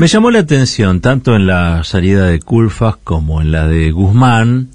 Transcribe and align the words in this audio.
Me 0.00 0.06
llamó 0.06 0.30
la 0.30 0.38
atención, 0.38 1.02
tanto 1.02 1.36
en 1.36 1.46
la 1.46 1.84
salida 1.84 2.24
de 2.24 2.40
Culfas 2.40 2.96
como 3.04 3.42
en 3.42 3.52
la 3.52 3.68
de 3.68 3.90
Guzmán, 3.90 4.70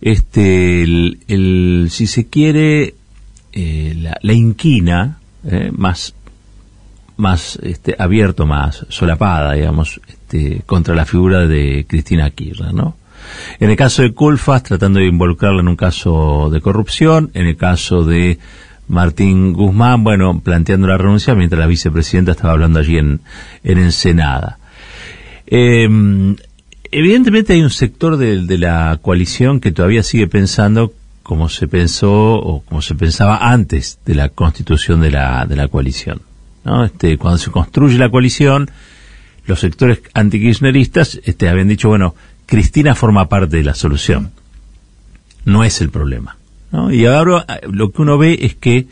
este, 0.00 0.82
el, 0.82 1.86
si 1.90 2.08
se 2.08 2.26
quiere, 2.26 2.96
eh, 3.52 4.10
la, 4.20 4.32
inquina 4.32 5.20
eh, 5.44 5.70
más, 5.72 6.16
más 7.16 7.56
este, 7.62 7.94
abierto, 7.96 8.46
más 8.46 8.84
solapada, 8.88 9.52
digamos, 9.52 10.00
este, 10.08 10.62
contra 10.66 10.96
la 10.96 11.06
figura 11.06 11.46
de 11.46 11.86
Cristina 11.88 12.28
Kirchner, 12.30 12.74
¿no? 12.74 12.96
En 13.60 13.70
el 13.70 13.76
caso 13.76 14.02
de 14.02 14.12
Culfas, 14.12 14.64
tratando 14.64 14.98
de 14.98 15.06
involucrarla 15.06 15.60
en 15.60 15.68
un 15.68 15.76
caso 15.76 16.50
de 16.50 16.60
corrupción, 16.60 17.30
en 17.34 17.46
el 17.46 17.56
caso 17.56 18.04
de 18.04 18.40
Martín 18.88 19.52
Guzmán, 19.52 20.02
bueno, 20.02 20.40
planteando 20.40 20.88
la 20.88 20.98
renuncia 20.98 21.36
mientras 21.36 21.60
la 21.60 21.68
vicepresidenta 21.68 22.32
estaba 22.32 22.54
hablando 22.54 22.80
allí 22.80 22.98
en 22.98 23.20
Ensenada. 23.62 24.58
Em, 25.56 26.34
evidentemente 26.90 27.52
hay 27.52 27.62
un 27.62 27.70
sector 27.70 28.16
de, 28.16 28.58
la 28.58 28.98
coalición 29.00 29.60
que 29.60 29.70
todavía 29.70 30.02
sigue 30.02 30.26
pensando 30.26 30.92
como 31.22 31.48
se 31.48 31.68
pensó 31.68 32.34
o 32.34 32.62
como 32.62 32.82
se 32.82 32.96
pensaba 32.96 33.36
antes 33.52 34.00
de 34.04 34.16
la 34.16 34.30
constitución 34.30 35.00
de 35.00 35.12
la, 35.12 35.46
de 35.46 35.54
la 35.54 35.68
coalición. 35.68 36.22
Este, 36.84 37.18
cuando 37.18 37.38
se 37.38 37.52
construye 37.52 37.98
la 37.98 38.10
coalición, 38.10 38.68
los 39.46 39.60
sectores 39.60 40.00
antikirchneristas 40.12 41.20
este, 41.22 41.48
habían 41.48 41.68
dicho, 41.68 41.88
bueno, 41.88 42.16
Cristina 42.46 42.96
forma 42.96 43.28
parte 43.28 43.58
de 43.58 43.62
la 43.62 43.74
solución, 43.74 44.32
no 45.44 45.62
es 45.62 45.80
el 45.80 45.90
problema. 45.90 46.36
Y 46.90 47.04
ahora 47.04 47.46
eh, 47.48 47.68
lo 47.70 47.92
que 47.92 48.02
uno 48.02 48.18
ve 48.18 48.38
es 48.40 48.56
que 48.56 48.88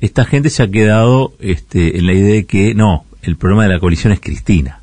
esta 0.00 0.24
gente 0.24 0.48
se 0.48 0.62
ha 0.62 0.70
quedado 0.70 1.34
este, 1.38 1.98
en 1.98 2.06
la 2.06 2.14
idea 2.14 2.32
de 2.32 2.46
que 2.46 2.74
no, 2.74 3.04
el 3.20 3.36
problema 3.36 3.64
de 3.64 3.74
la 3.74 3.78
coalición 3.78 4.14
es 4.14 4.20
Cristina. 4.20 4.77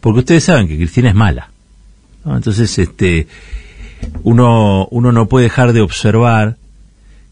Porque 0.00 0.20
ustedes 0.20 0.44
saben 0.44 0.68
que 0.68 0.76
Cristina 0.76 1.08
es 1.08 1.14
mala. 1.14 1.50
Entonces, 2.26 2.78
este, 2.78 3.26
uno, 4.22 4.86
uno 4.90 5.12
no 5.12 5.28
puede 5.28 5.44
dejar 5.44 5.72
de 5.72 5.80
observar 5.80 6.56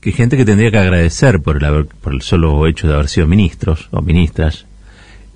que 0.00 0.12
gente 0.12 0.36
que 0.36 0.44
tendría 0.44 0.70
que 0.70 0.78
agradecer 0.78 1.40
por 1.40 1.62
el, 1.62 1.86
por 1.86 2.12
el 2.12 2.22
solo 2.22 2.66
hecho 2.66 2.88
de 2.88 2.94
haber 2.94 3.08
sido 3.08 3.26
ministros 3.26 3.88
o 3.92 4.02
ministras, 4.02 4.66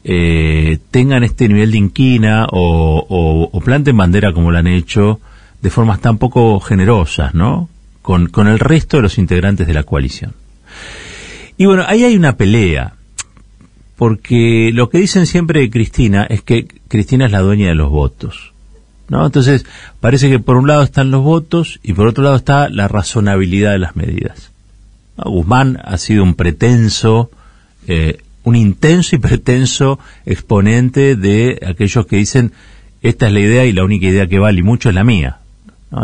eh, 0.03 0.79
tengan 0.91 1.25
este 1.25 1.49
nivel 1.49 1.71
de 1.71 1.79
inquina 1.79 2.47
o, 2.51 3.49
o, 3.53 3.61
planten 3.61 3.97
bandera 3.97 4.33
como 4.33 4.51
lo 4.51 4.59
han 4.59 4.67
hecho 4.67 5.21
de 5.63 5.71
formas 5.71 6.01
tan 6.01 6.19
poco 6.19 6.61
generosas, 6.61 7.35
¿no? 7.35 7.69
con, 8.03 8.29
con 8.29 8.47
el 8.47 8.61
resto 8.61 8.99
de 8.99 9.03
los 9.03 9.19
integrantes 9.19 9.67
de 9.67 9.75
la 9.75 9.83
coalición. 9.83 10.35
Y 11.57 11.67
bueno, 11.67 11.85
ahí 11.87 12.05
hay 12.05 12.17
una 12.17 12.37
pelea, 12.37 12.95
porque 13.97 14.71
lo 14.73 14.91
que 14.91 14.99
dicen 14.99 15.27
siempre 15.27 15.61
de 15.61 15.71
Cristina 15.71 16.25
es 16.29 16.43
que 16.43 16.67
Cristina 16.89 17.27
es 17.27 17.33
la 17.33 17.41
dueña 17.41 17.69
de 17.69 17.75
los 17.75 17.91
votos. 17.91 18.53
¿no? 19.09 19.25
Entonces, 19.25 19.65
parece 20.01 20.29
que 20.29 20.39
por 20.39 20.57
un 20.57 20.67
lado 20.67 20.83
están 20.83 21.11
los 21.11 21.23
votos 21.23 21.81
y 21.83 21.93
por 21.93 22.07
otro 22.07 22.25
lado 22.25 22.37
está 22.37 22.69
la 22.69 22.89
razonabilidad 22.89 23.73
de 23.73 23.79
las 23.79 23.97
medidas. 23.97 24.53
Guzmán 25.17 25.79
ha 25.83 25.97
sido 25.97 26.23
un 26.23 26.35
pretenso, 26.35 27.31
eh, 27.87 28.19
un 28.43 28.57
intenso 28.57 29.17
y 29.17 29.19
pretenso 29.19 29.99
exponente 30.27 31.17
de 31.17 31.59
aquellos 31.67 32.07
que 32.07 32.17
dicen 32.17 32.53
esta 33.03 33.29
es 33.29 33.33
la 33.33 33.41
idea 33.41 33.65
y 33.65 33.73
la 33.73 33.85
única 33.85 34.07
idea 34.07 34.27
que 34.27 34.39
vale 34.39 34.61
y 34.61 34.63
mucho 34.63 34.89
es 34.89 34.95
la 34.95 35.05
mía. 35.05 35.39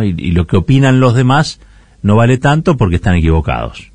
y, 0.02 0.30
lo 0.30 0.46
que 0.46 0.56
opinan 0.56 1.00
los 1.00 1.14
demás 1.14 1.60
no 2.02 2.16
vale 2.16 2.38
tanto 2.38 2.76
porque 2.76 2.96
están 2.96 3.16
equivocados. 3.16 3.90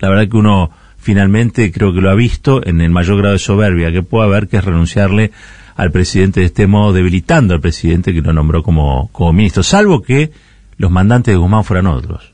La 0.00 0.08
verdad 0.08 0.28
que 0.28 0.36
uno 0.36 0.70
finalmente 0.98 1.72
creo 1.72 1.92
que 1.92 2.00
lo 2.00 2.10
ha 2.10 2.14
visto 2.14 2.66
en 2.66 2.80
el 2.80 2.90
mayor 2.90 3.18
grado 3.18 3.32
de 3.32 3.38
soberbia 3.38 3.92
que 3.92 4.02
puede 4.02 4.26
haber, 4.26 4.48
que 4.48 4.58
es 4.58 4.64
renunciarle 4.64 5.32
al 5.76 5.92
presidente 5.92 6.40
de 6.40 6.46
este 6.46 6.66
modo, 6.66 6.92
debilitando 6.92 7.54
al 7.54 7.60
presidente 7.60 8.12
que 8.12 8.20
lo 8.20 8.32
nombró 8.32 8.62
como, 8.62 9.08
como 9.12 9.32
ministro, 9.32 9.62
salvo 9.62 10.02
que 10.02 10.32
los 10.76 10.90
mandantes 10.90 11.32
de 11.32 11.38
Guzmán 11.38 11.64
fueran 11.64 11.86
otros 11.86 12.32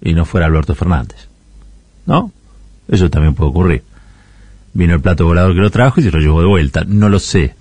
y 0.00 0.14
no 0.14 0.24
fuera 0.24 0.46
Alberto 0.46 0.74
Fernández. 0.74 1.28
¿No? 2.06 2.32
Eso 2.88 3.10
también 3.10 3.34
puede 3.34 3.50
ocurrir. 3.50 3.82
Vino 4.72 4.94
el 4.94 5.00
plato 5.00 5.24
volador 5.24 5.54
que 5.54 5.60
lo 5.60 5.70
trajo 5.70 6.00
y 6.00 6.04
se 6.04 6.10
lo 6.10 6.20
llevó 6.20 6.40
de 6.40 6.46
vuelta. 6.46 6.84
No 6.86 7.08
lo 7.08 7.18
sé. 7.18 7.54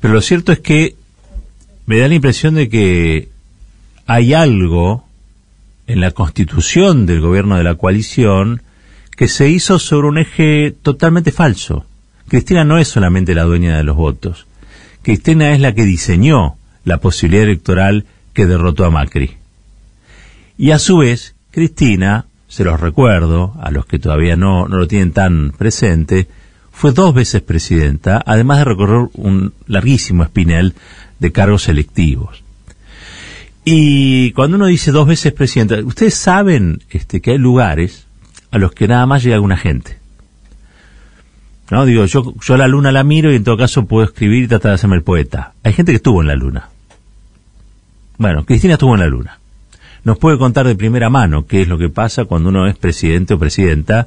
Pero 0.00 0.14
lo 0.14 0.20
cierto 0.20 0.52
es 0.52 0.60
que 0.60 0.94
me 1.86 1.98
da 1.98 2.08
la 2.08 2.14
impresión 2.14 2.54
de 2.54 2.68
que 2.68 3.30
hay 4.06 4.34
algo 4.34 5.04
en 5.86 6.00
la 6.00 6.10
constitución 6.12 7.06
del 7.06 7.20
gobierno 7.20 7.56
de 7.56 7.64
la 7.64 7.74
coalición 7.74 8.62
que 9.18 9.26
se 9.26 9.48
hizo 9.48 9.80
sobre 9.80 10.06
un 10.06 10.16
eje 10.16 10.72
totalmente 10.80 11.32
falso. 11.32 11.84
Cristina 12.28 12.62
no 12.62 12.78
es 12.78 12.86
solamente 12.86 13.34
la 13.34 13.42
dueña 13.42 13.76
de 13.76 13.82
los 13.82 13.96
votos. 13.96 14.46
Cristina 15.02 15.50
es 15.50 15.58
la 15.58 15.74
que 15.74 15.84
diseñó 15.84 16.56
la 16.84 16.98
posibilidad 16.98 17.42
electoral 17.42 18.06
que 18.32 18.46
derrotó 18.46 18.84
a 18.84 18.90
Macri. 18.90 19.32
Y 20.56 20.70
a 20.70 20.78
su 20.78 20.98
vez, 20.98 21.34
Cristina, 21.50 22.26
se 22.46 22.62
los 22.62 22.78
recuerdo, 22.78 23.54
a 23.60 23.72
los 23.72 23.86
que 23.86 23.98
todavía 23.98 24.36
no, 24.36 24.68
no 24.68 24.76
lo 24.76 24.86
tienen 24.86 25.10
tan 25.10 25.50
presente, 25.50 26.28
fue 26.70 26.92
dos 26.92 27.12
veces 27.12 27.42
presidenta, 27.42 28.22
además 28.24 28.58
de 28.58 28.64
recorrer 28.66 29.08
un 29.14 29.52
larguísimo 29.66 30.22
espinel 30.22 30.74
de 31.18 31.32
cargos 31.32 31.68
electivos. 31.68 32.44
Y 33.64 34.30
cuando 34.30 34.58
uno 34.58 34.66
dice 34.66 34.92
dos 34.92 35.08
veces 35.08 35.32
presidente, 35.32 35.82
ustedes 35.82 36.14
saben 36.14 36.84
este, 36.90 37.20
que 37.20 37.32
hay 37.32 37.38
lugares 37.38 38.06
a 38.58 38.60
los 38.60 38.72
que 38.72 38.88
nada 38.88 39.06
más 39.06 39.22
llega 39.22 39.36
alguna 39.36 39.56
gente. 39.56 39.98
No, 41.70 41.84
digo, 41.84 42.06
yo, 42.06 42.34
yo 42.40 42.56
la 42.56 42.68
luna 42.68 42.92
la 42.92 43.04
miro 43.04 43.32
y 43.32 43.36
en 43.36 43.44
todo 43.44 43.56
caso 43.56 43.86
puedo 43.86 44.04
escribir 44.04 44.44
y 44.44 44.48
tratar 44.48 44.70
de 44.70 44.74
hacerme 44.76 44.96
el 44.96 45.02
poeta. 45.02 45.52
Hay 45.64 45.72
gente 45.72 45.92
que 45.92 45.96
estuvo 45.96 46.22
en 46.22 46.28
la 46.28 46.34
luna. 46.34 46.68
Bueno, 48.16 48.44
Cristina 48.44 48.74
estuvo 48.74 48.94
en 48.94 49.00
la 49.00 49.06
luna. 49.06 49.38
Nos 50.04 50.18
puede 50.18 50.38
contar 50.38 50.66
de 50.66 50.74
primera 50.74 51.10
mano 51.10 51.46
qué 51.46 51.62
es 51.62 51.68
lo 51.68 51.78
que 51.78 51.88
pasa 51.88 52.24
cuando 52.24 52.48
uno 52.48 52.66
es 52.66 52.76
presidente 52.76 53.34
o 53.34 53.38
presidenta, 53.38 54.06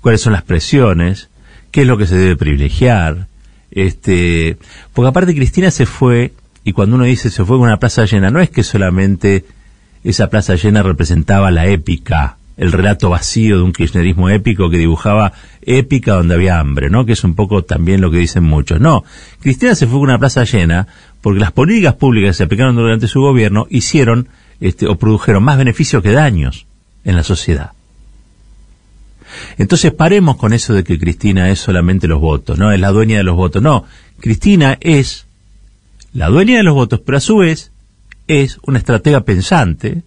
cuáles 0.00 0.20
son 0.20 0.32
las 0.32 0.42
presiones, 0.42 1.28
qué 1.70 1.82
es 1.82 1.86
lo 1.86 1.98
que 1.98 2.06
se 2.06 2.16
debe 2.16 2.36
privilegiar. 2.36 3.26
Este, 3.70 4.56
porque 4.94 5.08
aparte 5.08 5.34
Cristina 5.34 5.70
se 5.70 5.84
fue 5.84 6.32
y 6.64 6.72
cuando 6.72 6.96
uno 6.96 7.04
dice 7.04 7.30
se 7.30 7.44
fue 7.44 7.58
con 7.58 7.66
una 7.66 7.78
plaza 7.78 8.06
llena, 8.06 8.30
no 8.30 8.40
es 8.40 8.48
que 8.48 8.62
solamente 8.62 9.44
esa 10.02 10.30
plaza 10.30 10.54
llena 10.54 10.82
representaba 10.82 11.50
la 11.50 11.66
épica, 11.66 12.38
el 12.56 12.72
relato 12.72 13.10
vacío 13.10 13.58
de 13.58 13.62
un 13.62 13.72
kirchnerismo 13.72 14.30
épico 14.30 14.70
que 14.70 14.78
dibujaba 14.78 15.32
épica 15.62 16.14
donde 16.14 16.34
había 16.34 16.58
hambre, 16.58 16.88
¿no? 16.88 17.04
Que 17.04 17.12
es 17.12 17.24
un 17.24 17.34
poco 17.34 17.64
también 17.64 18.00
lo 18.00 18.10
que 18.10 18.18
dicen 18.18 18.44
muchos. 18.44 18.80
No, 18.80 19.04
Cristina 19.40 19.74
se 19.74 19.86
fue 19.86 19.98
con 19.98 20.08
una 20.08 20.18
plaza 20.18 20.44
llena 20.44 20.86
porque 21.20 21.40
las 21.40 21.52
políticas 21.52 21.94
públicas 21.94 22.30
que 22.30 22.34
se 22.34 22.44
aplicaron 22.44 22.76
durante 22.76 23.08
su 23.08 23.20
gobierno 23.20 23.66
hicieron 23.68 24.28
este, 24.60 24.86
o 24.86 24.96
produjeron 24.96 25.42
más 25.42 25.58
beneficios 25.58 26.02
que 26.02 26.12
daños 26.12 26.66
en 27.04 27.16
la 27.16 27.22
sociedad. 27.22 27.72
Entonces 29.58 29.92
paremos 29.92 30.36
con 30.36 30.52
eso 30.52 30.72
de 30.72 30.84
que 30.84 30.98
Cristina 30.98 31.50
es 31.50 31.58
solamente 31.58 32.08
los 32.08 32.20
votos, 32.20 32.58
¿no? 32.58 32.72
Es 32.72 32.80
la 32.80 32.90
dueña 32.90 33.18
de 33.18 33.24
los 33.24 33.36
votos. 33.36 33.60
No, 33.60 33.84
Cristina 34.20 34.78
es 34.80 35.26
la 36.14 36.28
dueña 36.28 36.56
de 36.56 36.62
los 36.62 36.74
votos, 36.74 37.00
pero 37.04 37.18
a 37.18 37.20
su 37.20 37.38
vez 37.38 37.72
es 38.28 38.58
una 38.62 38.78
estratega 38.78 39.20
pensante 39.20 40.02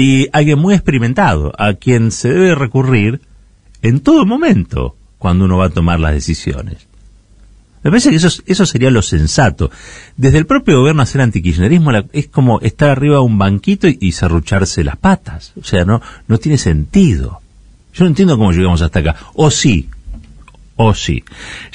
y 0.00 0.30
alguien 0.32 0.58
muy 0.58 0.72
experimentado, 0.72 1.52
a 1.58 1.74
quien 1.74 2.10
se 2.10 2.30
debe 2.30 2.54
recurrir 2.54 3.20
en 3.82 4.00
todo 4.00 4.24
momento 4.24 4.96
cuando 5.18 5.44
uno 5.44 5.58
va 5.58 5.66
a 5.66 5.70
tomar 5.70 6.00
las 6.00 6.14
decisiones. 6.14 6.86
Me 7.82 7.90
parece 7.90 8.08
que 8.08 8.16
eso, 8.16 8.42
eso 8.46 8.64
sería 8.64 8.90
lo 8.90 9.02
sensato. 9.02 9.70
Desde 10.16 10.38
el 10.38 10.46
propio 10.46 10.78
gobierno 10.78 11.02
hacer 11.02 11.20
antikirchnerismo 11.20 11.90
es 12.12 12.28
como 12.28 12.60
estar 12.60 12.88
arriba 12.88 13.16
de 13.16 13.20
un 13.20 13.36
banquito 13.36 13.88
y, 13.88 13.98
y 14.00 14.12
serrucharse 14.12 14.84
las 14.84 14.96
patas. 14.96 15.52
O 15.60 15.64
sea, 15.64 15.84
no, 15.84 16.00
no 16.28 16.38
tiene 16.38 16.56
sentido. 16.56 17.42
Yo 17.92 18.04
no 18.04 18.08
entiendo 18.08 18.38
cómo 18.38 18.52
llegamos 18.52 18.80
hasta 18.80 19.00
acá. 19.00 19.16
O 19.34 19.50
sí, 19.50 19.90
o 20.76 20.94
sí. 20.94 21.24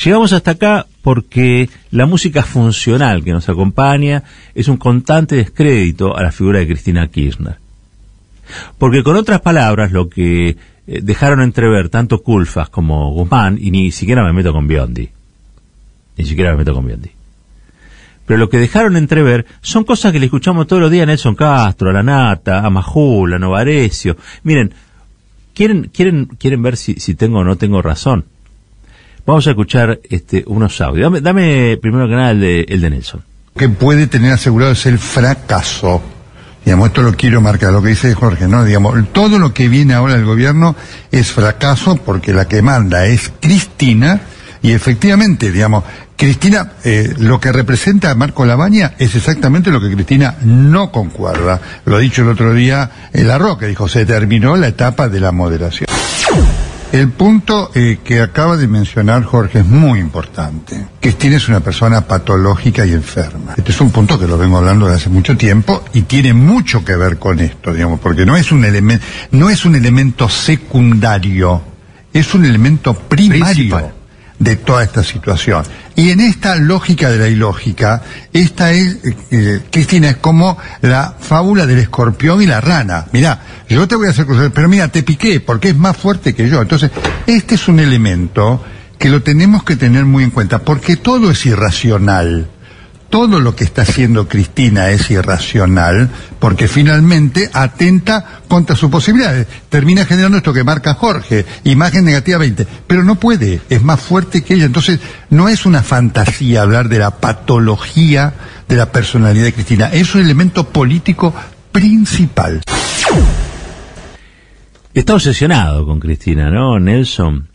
Llegamos 0.03 0.33
hasta 0.33 0.51
acá 0.51 0.87
porque 1.03 1.69
la 1.91 2.07
música 2.07 2.41
funcional 2.41 3.23
que 3.23 3.33
nos 3.33 3.49
acompaña 3.49 4.23
es 4.55 4.67
un 4.67 4.77
constante 4.77 5.35
descrédito 5.35 6.17
a 6.17 6.23
la 6.23 6.31
figura 6.31 6.57
de 6.57 6.67
Cristina 6.67 7.07
Kirchner. 7.07 7.64
Porque 8.77 9.03
con 9.03 9.15
otras 9.15 9.41
palabras, 9.41 9.91
lo 9.91 10.09
que 10.09 10.49
eh, 10.49 10.55
dejaron 11.01 11.41
entrever 11.41 11.89
tanto 11.89 12.21
Culfas 12.21 12.69
como 12.69 13.11
Guzmán, 13.11 13.57
y 13.59 13.71
ni 13.71 13.91
siquiera 13.91 14.23
me 14.23 14.33
meto 14.33 14.53
con 14.53 14.67
Biondi, 14.67 15.09
ni 16.17 16.25
siquiera 16.25 16.51
me 16.51 16.57
meto 16.57 16.73
con 16.73 16.85
Biondi, 16.85 17.11
pero 18.25 18.39
lo 18.39 18.49
que 18.49 18.57
dejaron 18.57 18.97
entrever 18.97 19.45
son 19.61 19.83
cosas 19.83 20.11
que 20.11 20.19
le 20.19 20.25
escuchamos 20.25 20.67
todos 20.67 20.81
los 20.81 20.91
días 20.91 21.03
a 21.03 21.05
Nelson 21.07 21.35
Castro, 21.35 21.89
a 21.89 21.93
La 21.93 22.03
Nata, 22.03 22.65
a 22.65 22.69
Majula, 22.69 23.35
a 23.35 23.39
Novarecio. 23.39 24.17
Miren, 24.43 24.73
¿quieren, 25.53 25.91
quieren, 25.93 26.25
quieren 26.25 26.63
ver 26.63 26.75
si, 26.75 26.95
si 26.95 27.13
tengo 27.13 27.39
o 27.39 27.43
no 27.43 27.55
tengo 27.55 27.81
razón? 27.81 28.25
Vamos 29.25 29.45
a 29.47 29.51
escuchar 29.51 29.99
este, 30.09 30.43
unos 30.47 30.79
audios. 30.81 31.21
Dame, 31.21 31.77
primero 31.81 32.07
que 32.07 32.15
nada 32.15 32.31
el 32.31 32.39
de, 32.39 32.65
el 32.67 32.81
de 32.81 32.89
Nelson. 32.89 33.23
Que 33.57 33.69
puede 33.69 34.07
tener 34.07 34.33
asegurado 34.33 34.73
es 34.73 34.85
el 34.85 34.99
fracaso. 34.99 36.01
Digamos, 36.65 36.87
esto 36.87 37.03
lo 37.03 37.13
quiero 37.13 37.41
marcar, 37.41 37.71
lo 37.71 37.81
que 37.83 37.89
dice 37.89 38.15
Jorge, 38.15 38.47
¿no? 38.47 38.65
Digamos, 38.65 38.95
todo 39.13 39.37
lo 39.37 39.53
que 39.53 39.69
viene 39.69 39.93
ahora 39.93 40.15
del 40.15 40.25
gobierno 40.25 40.75
es 41.11 41.31
fracaso 41.31 41.95
porque 41.97 42.33
la 42.33 42.47
que 42.47 42.63
manda 42.63 43.05
es 43.05 43.31
Cristina 43.39 44.21
Y 44.63 44.71
efectivamente, 44.71 45.51
digamos, 45.51 45.83
Cristina, 46.17 46.71
eh, 46.83 47.13
lo 47.19 47.39
que 47.39 47.51
representa 47.51 48.09
a 48.09 48.15
Marco 48.15 48.45
Labaña 48.45 48.93
es 48.97 49.13
exactamente 49.13 49.69
lo 49.69 49.79
que 49.79 49.91
Cristina 49.91 50.37
no 50.41 50.91
concuerda. 50.91 51.61
Lo 51.85 51.97
ha 51.97 51.99
dicho 51.99 52.23
el 52.23 52.29
otro 52.29 52.51
día 52.51 52.89
en 53.13 53.27
La 53.27 53.37
Roca, 53.37 53.67
dijo, 53.67 53.87
se 53.87 54.07
terminó 54.07 54.55
la 54.55 54.69
etapa 54.69 55.07
de 55.07 55.19
la 55.19 55.31
moderación. 55.31 55.87
El 56.91 57.09
punto 57.09 57.71
eh, 57.73 57.99
que 58.03 58.21
acaba 58.21 58.57
de 58.57 58.67
mencionar 58.67 59.23
Jorge 59.23 59.59
es 59.59 59.65
muy 59.65 59.99
importante. 59.99 60.87
Cristina 61.01 61.37
es 61.37 61.49
una 61.49 61.59
persona 61.59 62.01
patológica 62.01 62.85
y 62.85 62.93
enferma. 62.93 63.53
Este 63.57 63.71
es 63.71 63.81
un 63.81 63.91
punto 63.91 64.19
que 64.19 64.27
lo 64.27 64.37
vengo 64.37 64.57
hablando 64.57 64.85
desde 64.85 65.01
hace 65.01 65.09
mucho 65.09 65.35
tiempo 65.35 65.83
y 65.93 66.03
tiene 66.03 66.33
mucho 66.33 66.85
que 66.85 66.95
ver 66.95 67.17
con 67.17 67.39
esto, 67.39 67.73
digamos, 67.73 67.99
porque 67.99 68.25
no 68.25 68.37
es 68.37 68.51
un 68.51 68.63
elemento, 68.63 69.05
no 69.31 69.49
es 69.49 69.65
un 69.65 69.75
elemento 69.75 70.29
secundario, 70.29 71.61
es 72.13 72.33
un 72.33 72.45
elemento 72.45 72.93
primario 72.93 73.94
de 74.39 74.55
toda 74.55 74.83
esta 74.83 75.03
situación. 75.03 75.63
Y 75.95 76.09
en 76.09 76.19
esta 76.19 76.55
lógica 76.57 77.09
de 77.09 77.17
la 77.17 77.27
ilógica, 77.27 78.01
esta 78.33 78.71
es, 78.71 78.97
eh, 79.31 79.61
Cristina, 79.71 80.09
es 80.09 80.17
como 80.17 80.57
la 80.81 81.15
fábula 81.19 81.65
del 81.65 81.79
escorpión 81.79 82.41
y 82.41 82.45
la 82.45 82.59
rana. 82.59 83.05
Mirá, 83.11 83.41
yo 83.69 83.87
te 83.87 83.95
voy 83.95 84.07
a 84.07 84.11
hacer 84.11 84.25
cosas, 84.25 84.51
pero 84.53 84.67
mira, 84.67 84.89
te 84.89 85.03
piqué 85.03 85.39
porque 85.39 85.69
es 85.69 85.77
más 85.77 85.95
fuerte 85.95 86.35
que 86.35 86.49
yo. 86.49 86.61
Entonces, 86.61 86.91
este 87.25 87.55
es 87.55 87.67
un 87.67 87.79
elemento 87.79 88.63
que 88.97 89.09
lo 89.09 89.21
tenemos 89.21 89.63
que 89.63 89.75
tener 89.75 90.05
muy 90.05 90.23
en 90.23 90.31
cuenta, 90.31 90.59
porque 90.59 90.95
todo 90.97 91.31
es 91.31 91.45
irracional 91.45 92.49
todo 93.15 93.39
lo 93.39 93.55
que 93.55 93.63
está 93.63 93.83
haciendo 93.83 94.27
Cristina 94.27 94.89
es 94.89 95.09
irracional 95.09 96.09
porque 96.37 96.67
finalmente 96.67 97.49
atenta 97.53 98.41
contra 98.49 98.75
sus 98.75 98.91
posibilidades. 98.91 99.47
Termina 99.69 100.03
generando 100.03 100.39
esto 100.39 100.51
que 100.51 100.65
marca 100.65 100.95
Jorge, 100.95 101.45
imagen 101.63 102.03
negativa 102.03 102.39
20, 102.39 102.67
pero 102.85 103.05
no 103.05 103.15
puede, 103.15 103.61
es 103.69 103.81
más 103.81 104.01
fuerte 104.01 104.43
que 104.43 104.55
ella. 104.55 104.65
Entonces, 104.65 104.99
no 105.29 105.47
es 105.47 105.65
una 105.65 105.81
fantasía 105.81 106.63
hablar 106.63 106.89
de 106.89 106.99
la 106.99 107.11
patología 107.11 108.33
de 108.67 108.75
la 108.75 108.91
personalidad 108.91 109.45
de 109.45 109.53
Cristina, 109.53 109.87
es 109.93 110.13
un 110.13 110.19
elemento 110.19 110.67
político 110.67 111.33
principal. 111.71 112.63
Está 114.93 115.13
obsesionado 115.13 115.85
con 115.85 116.01
Cristina, 116.01 116.51
¿no, 116.51 116.77
Nelson? 116.81 117.47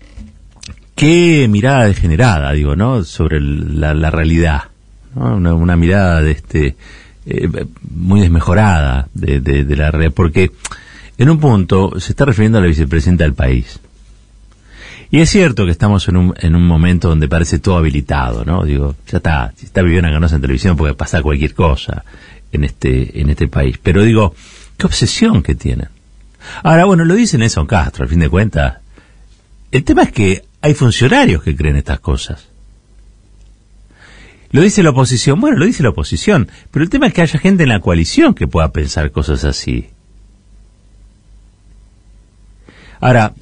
Qué 0.95 1.49
mirada 1.51 1.85
degenerada, 1.85 2.51
digo, 2.53 2.77
¿no? 2.77 3.05
Sobre 3.05 3.43
la, 3.43 3.93
la 3.93 4.11
realidad 4.11 4.70
una, 5.15 5.77
mirada 5.77 6.23
de 6.23 6.33
este 6.33 6.77
eh, 7.27 7.49
muy 7.91 8.21
desmejorada 8.21 9.09
de, 9.15 9.41
de, 9.41 9.77
la 9.77 9.91
red, 9.91 10.13
porque 10.13 10.53
en 11.19 11.31
un 11.31 11.39
punto 11.39 11.99
se 12.01 12.13
está 12.13 12.25
refiriendo 12.25 12.59
a 12.59 12.61
la 12.61 12.67
vicepresidenta 12.67 13.25
del 13.25 13.35
país. 13.35 13.81
Y 15.11 15.21
es 15.21 15.29
cierto 15.29 15.65
que 15.65 15.73
estamos 15.73 16.07
en 16.09 16.17
un, 16.17 16.35
en 16.39 16.55
un 16.55 16.67
momento 16.67 17.09
donde 17.09 17.29
parece 17.29 17.59
todo 17.59 17.77
habilitado, 17.77 18.45
¿no? 18.45 18.65
Digo, 18.65 18.95
ya 19.09 19.17
está, 19.19 19.53
si 19.57 19.67
está 19.67 19.83
Viviana 19.83 20.11
Ganosa 20.11 20.37
en 20.37 20.41
televisión 20.41 20.77
puede 20.77 20.95
pasar 20.95 21.23
cualquier 21.23 21.53
cosa 21.53 22.05
en 22.53 22.65
este, 22.65 23.21
en 23.21 23.29
este 23.29 23.49
país. 23.49 23.77
Pero 23.83 24.03
digo, 24.03 24.35
qué 24.77 24.87
obsesión 24.87 25.43
que 25.43 25.57
tienen. 25.57 25.89
Ahora, 26.63 26.85
bueno, 26.85 27.05
lo 27.05 27.15
dice 27.15 27.39
Nelson 27.39 27.67
Castro, 27.67 28.05
al 28.05 28.09
fin 28.09 28.21
de 28.21 28.29
cuentas. 28.29 28.79
El 29.73 29.85
tema 29.85 30.05
es 30.05 30.13
que 30.13 30.45
hay 30.63 30.75
funcionarios 30.75 31.43
que 31.43 31.57
creen 31.57 31.77
estas 31.77 32.01
cosas. 32.01 32.49
Lo 34.53 34.63
dice 34.63 34.83
la 34.83 34.91
oposición, 34.91 35.41
bueno, 35.41 35.59
lo 35.59 35.67
dice 35.67 35.83
la 35.83 35.91
oposición, 35.91 36.49
pero 36.71 36.83
el 36.83 36.91
tema 36.91 37.07
es 37.07 37.15
que 37.15 37.23
haya 37.23 37.39
gente 37.39 37.63
en 37.63 37.69
la 37.69 37.81
coalición 37.81 38.35
que 38.35 38.49
pueda 38.49 38.73
pensar 38.73 39.13
cosas 39.13 39.45
así. 39.45 39.91
Ahora, 43.01 43.33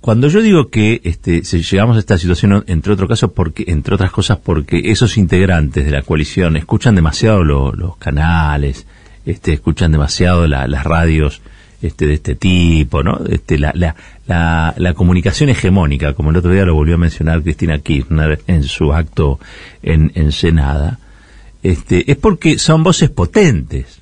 cuando 0.00 0.28
yo 0.28 0.40
digo 0.40 0.68
que 0.68 1.00
este, 1.04 1.42
llegamos 1.42 1.96
a 1.96 2.00
esta 2.00 2.16
situación, 2.16 2.64
entre 2.68 2.92
otros 2.92 3.08
casos, 3.08 3.32
porque, 3.32 3.64
entre 3.66 3.96
otras 3.96 4.10
cosas, 4.10 4.38
porque 4.38 4.80
esos 4.84 5.18
integrantes 5.18 5.84
de 5.84 5.90
la 5.90 6.02
coalición 6.02 6.56
escuchan 6.56 6.94
demasiado 6.94 7.44
los 7.44 7.96
canales, 7.98 8.86
este, 9.26 9.52
escuchan 9.52 9.92
demasiado 9.92 10.46
las 10.46 10.84
radios 10.84 11.42
este, 11.86 12.06
de 12.06 12.14
este 12.14 12.34
tipo, 12.34 13.02
¿no? 13.02 13.20
Este, 13.28 13.58
la, 13.58 13.72
la, 13.74 14.74
la, 14.76 14.94
comunicación 14.94 15.48
hegemónica, 15.48 16.14
como 16.14 16.30
el 16.30 16.36
otro 16.36 16.52
día 16.52 16.64
lo 16.64 16.74
volvió 16.74 16.94
a 16.94 16.98
mencionar 16.98 17.42
Cristina 17.42 17.78
Kirchner 17.78 18.40
en 18.46 18.64
su 18.64 18.92
acto 18.92 19.38
en, 19.82 20.12
en 20.14 20.32
Senada, 20.32 20.98
este, 21.62 22.10
es 22.10 22.16
porque 22.16 22.58
son 22.58 22.82
voces 22.82 23.10
potentes. 23.10 24.00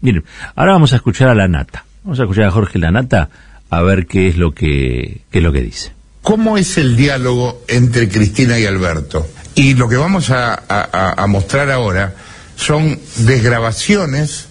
Miren, 0.00 0.24
ahora 0.54 0.72
vamos 0.72 0.92
a 0.92 0.96
escuchar 0.96 1.28
a 1.28 1.34
la 1.34 1.48
Nata. 1.48 1.84
Vamos 2.04 2.20
a 2.20 2.22
escuchar 2.24 2.44
a 2.44 2.50
Jorge 2.50 2.78
la 2.78 2.90
Nata 2.90 3.30
a 3.70 3.82
ver 3.82 4.06
qué 4.06 4.28
es 4.28 4.36
lo 4.36 4.52
que, 4.52 5.22
es 5.32 5.42
lo 5.42 5.52
que 5.52 5.62
dice. 5.62 5.92
¿Cómo 6.22 6.58
es 6.58 6.76
el 6.76 6.96
diálogo 6.96 7.62
entre 7.68 8.08
Cristina 8.08 8.58
y 8.58 8.66
Alberto? 8.66 9.26
Y 9.54 9.74
lo 9.74 9.88
que 9.88 9.96
vamos 9.96 10.30
a 10.30 11.24
mostrar 11.28 11.70
ahora 11.70 12.14
son 12.56 12.98
desgrabaciones 13.18 14.48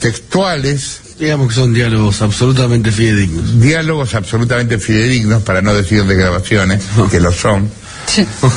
textuales 0.00 1.09
Digamos 1.20 1.48
que 1.48 1.54
son 1.54 1.74
diálogos 1.74 2.22
absolutamente 2.22 2.90
fidedignos. 2.90 3.60
Diálogos 3.60 4.14
absolutamente 4.14 4.78
fidedignos, 4.78 5.42
para 5.42 5.60
no 5.60 5.74
decir 5.74 6.02
de 6.04 6.14
grabaciones, 6.16 6.82
que 7.10 7.20
lo 7.20 7.30
son. 7.30 7.68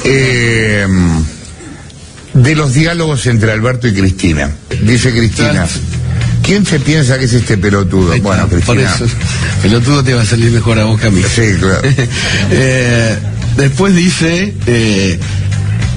Eh, 0.06 0.88
de 2.34 2.56
los 2.56 2.74
diálogos 2.74 3.28
entre 3.28 3.52
Alberto 3.52 3.90
y 3.90 3.94
Cristina. 3.94 4.50
Dice 4.82 5.12
Cristina. 5.12 5.68
¿Quién 6.42 6.66
se 6.66 6.80
piensa 6.80 7.20
que 7.20 7.26
es 7.26 7.34
este 7.34 7.58
pelotudo? 7.58 8.18
bueno, 8.22 8.48
Cristina. 8.48 8.66
Por 8.66 8.80
eso, 8.80 9.06
pelotudo 9.62 10.02
te 10.02 10.14
va 10.14 10.22
a 10.22 10.26
salir 10.26 10.50
mejor 10.50 10.80
a 10.80 10.86
vos 10.86 11.00
que 11.00 11.08
a 11.08 11.12
mí. 11.12 11.22
Sí, 11.22 11.56
claro. 11.60 11.82
Eh, 12.52 13.18
después 13.58 13.94
dice, 13.94 14.54
eh, 14.68 15.20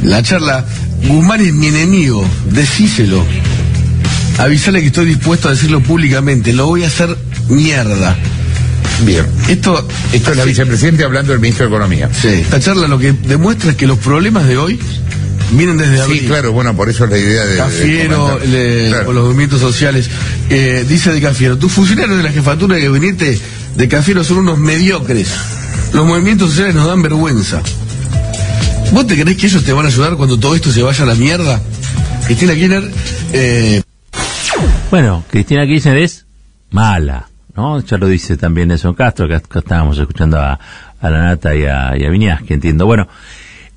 la 0.02 0.20
charla, 0.22 0.64
Guzmán 1.04 1.40
es 1.42 1.52
mi 1.54 1.68
enemigo, 1.68 2.28
decíselo 2.50 3.24
avisarle 4.38 4.80
que 4.80 4.88
estoy 4.88 5.06
dispuesto 5.06 5.48
a 5.48 5.52
decirlo 5.52 5.80
públicamente, 5.82 6.52
lo 6.52 6.66
voy 6.66 6.84
a 6.84 6.88
hacer 6.88 7.16
mierda. 7.48 8.16
Bien. 9.04 9.26
Esto, 9.48 9.86
esto 10.12 10.30
es 10.30 10.36
la 10.36 10.44
vicepresidenta 10.44 11.04
hablando 11.04 11.32
del 11.32 11.40
ministro 11.40 11.66
de 11.66 11.74
Economía. 11.74 12.10
Sí. 12.12 12.28
Esta 12.28 12.60
charla 12.60 12.88
lo 12.88 12.98
que 12.98 13.12
demuestra 13.12 13.72
es 13.72 13.76
que 13.76 13.86
los 13.86 13.98
problemas 13.98 14.48
de 14.48 14.56
hoy 14.56 14.80
vienen 15.50 15.76
desde 15.76 16.00
abril. 16.00 16.20
Sí, 16.20 16.26
claro, 16.26 16.52
bueno, 16.52 16.74
por 16.74 16.88
eso 16.88 17.04
es 17.04 17.10
la 17.10 17.18
idea 17.18 17.44
de. 17.44 17.56
Cafiero, 17.56 18.38
o 19.06 19.12
los 19.12 19.24
movimientos 19.24 19.60
sociales. 19.60 20.08
Eh, 20.48 20.84
dice 20.88 21.12
de 21.12 21.20
Cafiero, 21.20 21.58
tus 21.58 21.72
funcionarios 21.72 22.16
de 22.16 22.22
la 22.22 22.32
jefatura 22.32 22.76
de 22.76 22.84
gabinete 22.84 23.38
de 23.76 23.88
Cafiero 23.88 24.24
son 24.24 24.38
unos 24.38 24.58
mediocres. 24.58 25.28
Los 25.92 26.06
movimientos 26.06 26.50
sociales 26.50 26.74
nos 26.74 26.86
dan 26.86 27.02
vergüenza. 27.02 27.62
¿Vos 28.92 29.06
te 29.06 29.20
crees 29.20 29.36
que 29.36 29.46
ellos 29.46 29.64
te 29.64 29.72
van 29.72 29.84
a 29.84 29.88
ayudar 29.88 30.16
cuando 30.16 30.38
todo 30.38 30.54
esto 30.54 30.72
se 30.72 30.82
vaya 30.82 31.02
a 31.02 31.06
la 31.06 31.14
mierda? 31.14 31.60
Cristina 32.26 32.54
Kirchner 32.54 32.90
eh, 33.32 33.82
bueno, 34.90 35.24
Cristina 35.30 35.66
Kirchner 35.66 35.98
es 35.98 36.26
mala, 36.70 37.28
¿no? 37.54 37.80
Ya 37.80 37.96
lo 37.98 38.06
dice 38.06 38.36
también 38.36 38.68
Nelson 38.68 38.94
Castro, 38.94 39.28
que 39.28 39.34
estábamos 39.34 39.98
escuchando 39.98 40.38
a, 40.38 40.58
la 41.02 41.22
Nata 41.22 41.54
y 41.54 41.64
a, 41.64 41.96
y 41.96 42.04
a 42.04 42.38
que 42.38 42.54
entiendo. 42.54 42.86
Bueno, 42.86 43.08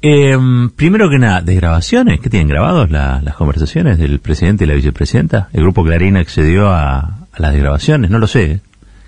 em, 0.02 0.70
primero 0.70 1.10
que 1.10 1.20
nada, 1.20 1.42
¿desgrabaciones? 1.42 2.20
¿Qué 2.20 2.30
tienen 2.30 2.48
grabados 2.48 2.90
las 2.90 3.36
conversaciones 3.36 3.98
del 3.98 4.20
presidente 4.20 4.64
y 4.64 4.68
la 4.68 4.74
vicepresidenta? 4.74 5.50
¿El 5.54 5.62
grupo 5.62 5.84
Clarín 5.84 6.18
accedió 6.18 6.70
a, 6.70 7.00
a 7.00 7.40
las 7.40 7.54
desgrabaciones? 7.54 8.10
No 8.10 8.20
lo 8.20 8.28
sé. 8.28 8.52
¿eh? 8.52 8.60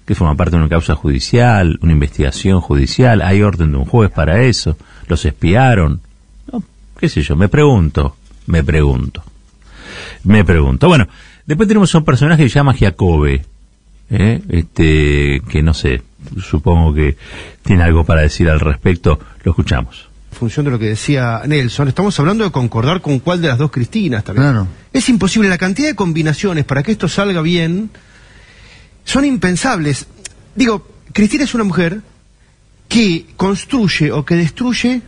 que 0.05 0.15
forma 0.15 0.35
parte 0.35 0.51
de 0.51 0.57
una 0.57 0.69
causa 0.69 0.95
judicial, 0.95 1.79
una 1.81 1.93
investigación 1.93 2.59
judicial, 2.59 3.21
hay 3.21 3.41
orden 3.41 3.71
de 3.71 3.77
un 3.77 3.85
juez 3.85 4.11
para 4.11 4.41
eso, 4.41 4.77
los 5.07 5.23
espiaron, 5.25 6.01
no, 6.51 6.63
qué 6.99 7.07
sé 7.07 7.21
yo, 7.21 7.35
me 7.35 7.49
pregunto, 7.49 8.15
me 8.47 8.63
pregunto, 8.63 9.23
me 10.23 10.43
pregunto. 10.43 10.87
Bueno, 10.87 11.07
Después 11.45 11.67
tenemos 11.67 11.93
un 11.95 12.05
personaje 12.05 12.43
que 12.43 12.49
se 12.49 12.55
llama 12.55 12.73
Giacobbe, 12.73 13.45
¿eh? 14.09 14.41
este, 14.49 15.41
que 15.49 15.61
no 15.61 15.73
sé, 15.73 16.01
supongo 16.41 16.93
que 16.93 17.17
tiene 17.63 17.83
algo 17.83 18.03
para 18.03 18.21
decir 18.21 18.49
al 18.49 18.59
respecto. 18.59 19.19
Lo 19.43 19.51
escuchamos. 19.51 20.09
En 20.31 20.37
función 20.37 20.65
de 20.65 20.71
lo 20.71 20.79
que 20.79 20.89
decía 20.89 21.41
Nelson, 21.45 21.87
estamos 21.87 22.19
hablando 22.19 22.43
de 22.43 22.51
concordar 22.51 23.01
con 23.01 23.19
cuál 23.19 23.41
de 23.41 23.47
las 23.47 23.57
dos 23.57 23.71
Cristinas 23.71 24.23
también. 24.23 24.51
Claro. 24.51 24.67
Es 24.93 25.09
imposible, 25.09 25.49
la 25.49 25.57
cantidad 25.57 25.89
de 25.89 25.95
combinaciones 25.95 26.65
para 26.65 26.83
que 26.83 26.91
esto 26.91 27.07
salga 27.07 27.41
bien 27.41 27.89
son 29.03 29.25
impensables. 29.25 30.07
Digo, 30.55 30.87
Cristina 31.13 31.43
es 31.43 31.53
una 31.53 31.63
mujer 31.63 32.01
que 32.87 33.25
construye 33.37 34.11
o 34.11 34.25
que 34.25 34.35
destruye 34.35 35.01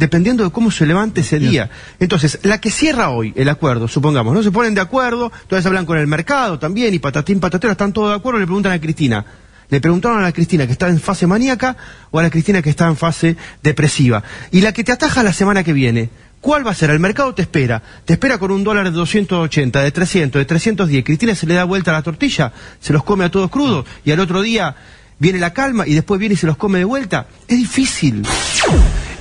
dependiendo 0.00 0.44
de 0.44 0.50
cómo 0.50 0.70
se 0.70 0.86
levante 0.86 1.20
ese 1.20 1.38
día. 1.38 1.68
Entonces, 2.00 2.40
la 2.42 2.58
que 2.58 2.70
cierra 2.70 3.10
hoy 3.10 3.34
el 3.36 3.50
acuerdo, 3.50 3.86
supongamos, 3.86 4.32
no 4.32 4.42
se 4.42 4.50
ponen 4.50 4.74
de 4.74 4.80
acuerdo, 4.80 5.30
entonces 5.42 5.66
hablan 5.66 5.84
con 5.84 5.98
el 5.98 6.06
mercado 6.06 6.58
también, 6.58 6.94
y 6.94 6.98
patatín, 6.98 7.38
patatero, 7.38 7.70
están 7.70 7.92
todos 7.92 8.08
de 8.08 8.16
acuerdo, 8.16 8.40
le 8.40 8.46
preguntan 8.46 8.72
a 8.72 8.80
Cristina. 8.80 9.24
Le 9.68 9.80
preguntaron 9.80 10.18
a 10.18 10.22
la 10.22 10.32
Cristina 10.32 10.66
que 10.66 10.72
está 10.72 10.88
en 10.88 10.98
fase 10.98 11.26
maníaca 11.26 11.76
o 12.10 12.18
a 12.18 12.22
la 12.22 12.30
Cristina 12.30 12.60
que 12.62 12.70
está 12.70 12.88
en 12.88 12.96
fase 12.96 13.36
depresiva. 13.62 14.24
Y 14.50 14.62
la 14.62 14.72
que 14.72 14.82
te 14.82 14.90
ataja 14.90 15.22
la 15.22 15.34
semana 15.34 15.62
que 15.62 15.74
viene, 15.74 16.08
¿cuál 16.40 16.66
va 16.66 16.72
a 16.72 16.74
ser? 16.74 16.90
El 16.90 16.98
mercado 16.98 17.34
te 17.34 17.42
espera. 17.42 17.80
Te 18.04 18.14
espera 18.14 18.38
con 18.38 18.50
un 18.50 18.64
dólar 18.64 18.86
de 18.86 18.90
280, 18.90 19.82
de 19.82 19.90
300, 19.92 20.40
de 20.40 20.44
310. 20.46 21.04
Cristina 21.04 21.34
se 21.36 21.46
le 21.46 21.54
da 21.54 21.64
vuelta 21.64 21.92
a 21.92 21.94
la 21.94 22.02
tortilla, 22.02 22.52
se 22.80 22.92
los 22.92 23.04
come 23.04 23.26
a 23.26 23.30
todos 23.30 23.50
crudos 23.50 23.84
y 24.04 24.10
al 24.10 24.18
otro 24.18 24.42
día 24.42 24.74
viene 25.18 25.38
la 25.38 25.52
calma 25.52 25.86
y 25.86 25.94
después 25.94 26.18
viene 26.18 26.34
y 26.34 26.38
se 26.38 26.48
los 26.48 26.56
come 26.56 26.78
de 26.78 26.84
vuelta. 26.86 27.28
Es 27.46 27.58
difícil. 27.58 28.22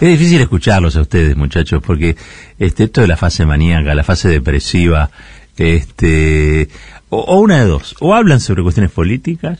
Es 0.02 0.08
difícil 0.08 0.40
escucharlos 0.40 0.96
a 0.96 1.02
ustedes, 1.02 1.36
muchachos, 1.36 1.84
porque 1.86 2.16
este, 2.58 2.86
esto 2.86 3.02
de 3.02 3.08
la 3.08 3.18
fase 3.18 3.46
maníaca, 3.46 3.94
la 3.94 4.06
fase 4.06 4.30
depresiva, 4.30 5.12
este, 5.58 6.70
o, 7.10 7.38
una 7.42 7.58
de 7.58 7.66
dos, 7.66 7.98
o 8.00 8.16
hablan 8.16 8.40
sobre 8.40 8.64
cuestiones 8.64 8.94
políticas, 8.94 9.60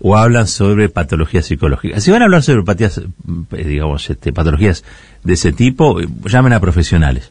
o 0.00 0.16
hablan 0.16 0.48
sobre 0.48 0.88
patologías 0.88 1.46
psicológicas. 1.46 2.02
Si 2.02 2.10
van 2.10 2.22
a 2.22 2.24
hablar 2.24 2.42
sobre 2.42 2.64
patologías, 2.64 3.00
eh, 3.52 3.64
digamos, 3.64 4.10
este, 4.10 4.32
patologías 4.32 4.82
de 5.22 5.34
ese 5.34 5.52
tipo, 5.52 6.00
llamen 6.00 6.52
a 6.52 6.58
profesionales. 6.58 7.30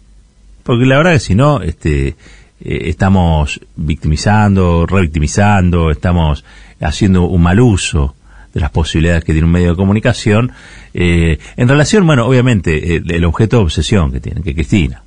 Porque 0.63 0.85
la 0.85 0.95
verdad 0.95 1.11
que 1.11 1.19
si 1.19 1.35
no, 1.35 1.61
este, 1.61 2.07
eh, 2.07 2.15
estamos 2.61 3.59
victimizando, 3.75 4.85
revictimizando, 4.85 5.91
estamos 5.91 6.45
haciendo 6.79 7.23
un 7.23 7.41
mal 7.41 7.59
uso 7.59 8.15
de 8.53 8.59
las 8.59 8.71
posibilidades 8.71 9.23
que 9.23 9.33
tiene 9.33 9.45
un 9.45 9.51
medio 9.51 9.71
de 9.71 9.75
comunicación, 9.75 10.51
eh, 10.93 11.39
en 11.55 11.67
relación, 11.67 12.05
bueno, 12.05 12.25
obviamente, 12.25 12.97
el, 12.97 13.25
objeto 13.25 13.57
de 13.57 13.63
obsesión 13.63 14.11
que 14.11 14.19
tiene, 14.19 14.41
que 14.41 14.53
Cristina. 14.53 15.03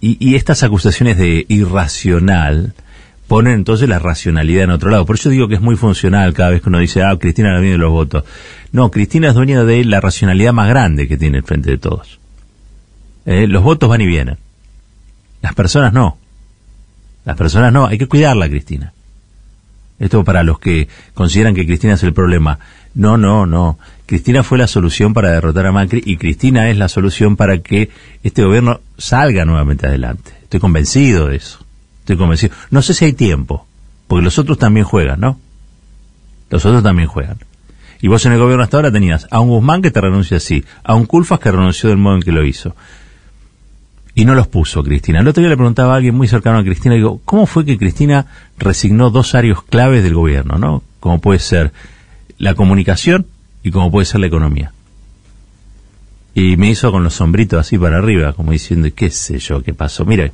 Y, 0.00 0.34
estas 0.34 0.64
acusaciones 0.64 1.16
de 1.16 1.46
irracional 1.48 2.74
ponen 3.28 3.54
entonces 3.54 3.88
la 3.88 4.00
racionalidad 4.00 4.64
en 4.64 4.70
otro 4.70 4.90
lado. 4.90 5.06
Por 5.06 5.14
eso 5.14 5.30
digo 5.30 5.46
que 5.46 5.54
es 5.54 5.60
muy 5.60 5.76
funcional 5.76 6.34
cada 6.34 6.50
vez 6.50 6.60
que 6.60 6.68
uno 6.68 6.80
dice, 6.80 7.04
ah, 7.04 7.16
Cristina 7.18 7.50
es 7.50 7.52
la 7.52 7.58
dueña 7.60 7.72
de 7.72 7.78
los 7.78 7.92
votos. 7.92 8.24
No, 8.72 8.90
Cristina 8.90 9.28
es 9.28 9.34
dueña 9.34 9.62
de 9.62 9.84
la 9.84 10.00
racionalidad 10.00 10.52
más 10.52 10.68
grande 10.68 11.06
que 11.06 11.16
tiene 11.16 11.38
el 11.38 11.44
frente 11.44 11.70
de 11.70 11.78
todos. 11.78 12.18
Eh, 13.24 13.46
los 13.46 13.62
votos 13.62 13.88
van 13.88 14.00
y 14.00 14.06
vienen. 14.06 14.38
Las 15.40 15.54
personas 15.54 15.92
no. 15.92 16.18
Las 17.24 17.36
personas 17.36 17.72
no. 17.72 17.86
Hay 17.86 17.98
que 17.98 18.08
cuidarla, 18.08 18.48
Cristina. 18.48 18.92
Esto 20.02 20.24
para 20.24 20.42
los 20.42 20.58
que 20.58 20.88
consideran 21.14 21.54
que 21.54 21.64
Cristina 21.64 21.94
es 21.94 22.02
el 22.02 22.12
problema. 22.12 22.58
No, 22.92 23.16
no, 23.16 23.46
no. 23.46 23.78
Cristina 24.04 24.42
fue 24.42 24.58
la 24.58 24.66
solución 24.66 25.14
para 25.14 25.30
derrotar 25.30 25.64
a 25.64 25.70
Macri 25.70 26.02
y 26.04 26.16
Cristina 26.16 26.68
es 26.70 26.76
la 26.76 26.88
solución 26.88 27.36
para 27.36 27.58
que 27.58 27.88
este 28.24 28.42
gobierno 28.42 28.80
salga 28.98 29.44
nuevamente 29.44 29.86
adelante. 29.86 30.32
Estoy 30.42 30.58
convencido 30.58 31.28
de 31.28 31.36
eso. 31.36 31.64
Estoy 32.00 32.16
convencido. 32.16 32.52
No 32.70 32.82
sé 32.82 32.94
si 32.94 33.04
hay 33.04 33.12
tiempo, 33.12 33.64
porque 34.08 34.24
los 34.24 34.40
otros 34.40 34.58
también 34.58 34.84
juegan, 34.84 35.20
¿no? 35.20 35.38
Los 36.50 36.66
otros 36.66 36.82
también 36.82 37.06
juegan. 37.06 37.38
Y 38.00 38.08
vos 38.08 38.26
en 38.26 38.32
el 38.32 38.40
gobierno 38.40 38.64
hasta 38.64 38.78
ahora 38.78 38.90
tenías 38.90 39.28
a 39.30 39.38
un 39.38 39.50
Guzmán 39.50 39.82
que 39.82 39.92
te 39.92 40.00
renuncia 40.00 40.38
así, 40.38 40.64
a 40.82 40.96
un 40.96 41.06
Culfas 41.06 41.38
que 41.38 41.52
renunció 41.52 41.90
del 41.90 41.98
modo 41.98 42.16
en 42.16 42.22
que 42.22 42.32
lo 42.32 42.44
hizo, 42.44 42.74
y 44.14 44.24
no 44.24 44.34
los 44.34 44.46
puso 44.46 44.82
Cristina. 44.82 45.20
El 45.20 45.28
otro 45.28 45.40
día 45.40 45.50
le 45.50 45.56
preguntaba 45.56 45.94
a 45.94 45.96
alguien 45.96 46.14
muy 46.14 46.28
cercano 46.28 46.58
a 46.58 46.64
Cristina, 46.64 46.94
digo, 46.94 47.20
¿cómo 47.24 47.46
fue 47.46 47.64
que 47.64 47.78
Cristina 47.78 48.26
resignó 48.58 49.10
dos 49.10 49.34
áreas 49.34 49.62
claves 49.62 50.02
del 50.02 50.14
gobierno, 50.14 50.58
no? 50.58 50.82
Como 51.00 51.20
puede 51.20 51.38
ser 51.38 51.72
la 52.38 52.54
comunicación 52.54 53.26
y 53.62 53.70
como 53.70 53.90
puede 53.90 54.06
ser 54.06 54.20
la 54.20 54.26
economía. 54.26 54.72
Y 56.34 56.56
me 56.56 56.70
hizo 56.70 56.90
con 56.92 57.04
los 57.04 57.14
sombritos 57.14 57.60
así 57.60 57.78
para 57.78 57.98
arriba, 57.98 58.32
como 58.32 58.52
diciendo, 58.52 58.88
qué 58.94 59.10
sé 59.10 59.38
yo, 59.38 59.62
qué 59.62 59.74
pasó. 59.74 60.04
Mire, 60.04 60.32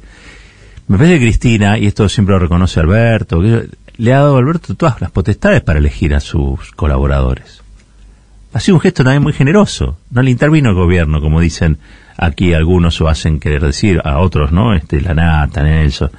me 0.86 0.96
parece 0.96 1.18
que 1.18 1.26
Cristina, 1.26 1.78
y 1.78 1.86
esto 1.86 2.08
siempre 2.08 2.34
lo 2.34 2.40
reconoce 2.40 2.80
Alberto, 2.80 3.42
le 3.42 4.12
ha 4.12 4.18
dado 4.18 4.36
a 4.36 4.38
Alberto 4.38 4.74
todas 4.74 5.00
las 5.00 5.10
potestades 5.10 5.60
para 5.60 5.78
elegir 5.78 6.14
a 6.14 6.20
sus 6.20 6.72
colaboradores. 6.72 7.62
Ha 8.52 8.60
sido 8.60 8.76
un 8.76 8.80
gesto 8.80 9.04
también 9.04 9.22
muy 9.22 9.32
generoso. 9.32 9.98
No 10.10 10.22
le 10.22 10.30
intervino 10.30 10.70
el 10.70 10.74
gobierno, 10.74 11.20
como 11.20 11.40
dicen 11.40 11.78
aquí 12.18 12.52
algunos 12.52 13.00
o 13.00 13.08
hacen 13.08 13.40
querer 13.40 13.62
decir 13.62 14.02
a 14.04 14.18
otros, 14.18 14.52
¿no? 14.52 14.74
Este, 14.74 15.00
la 15.00 15.14
Nata, 15.14 15.62
Nelson. 15.62 16.10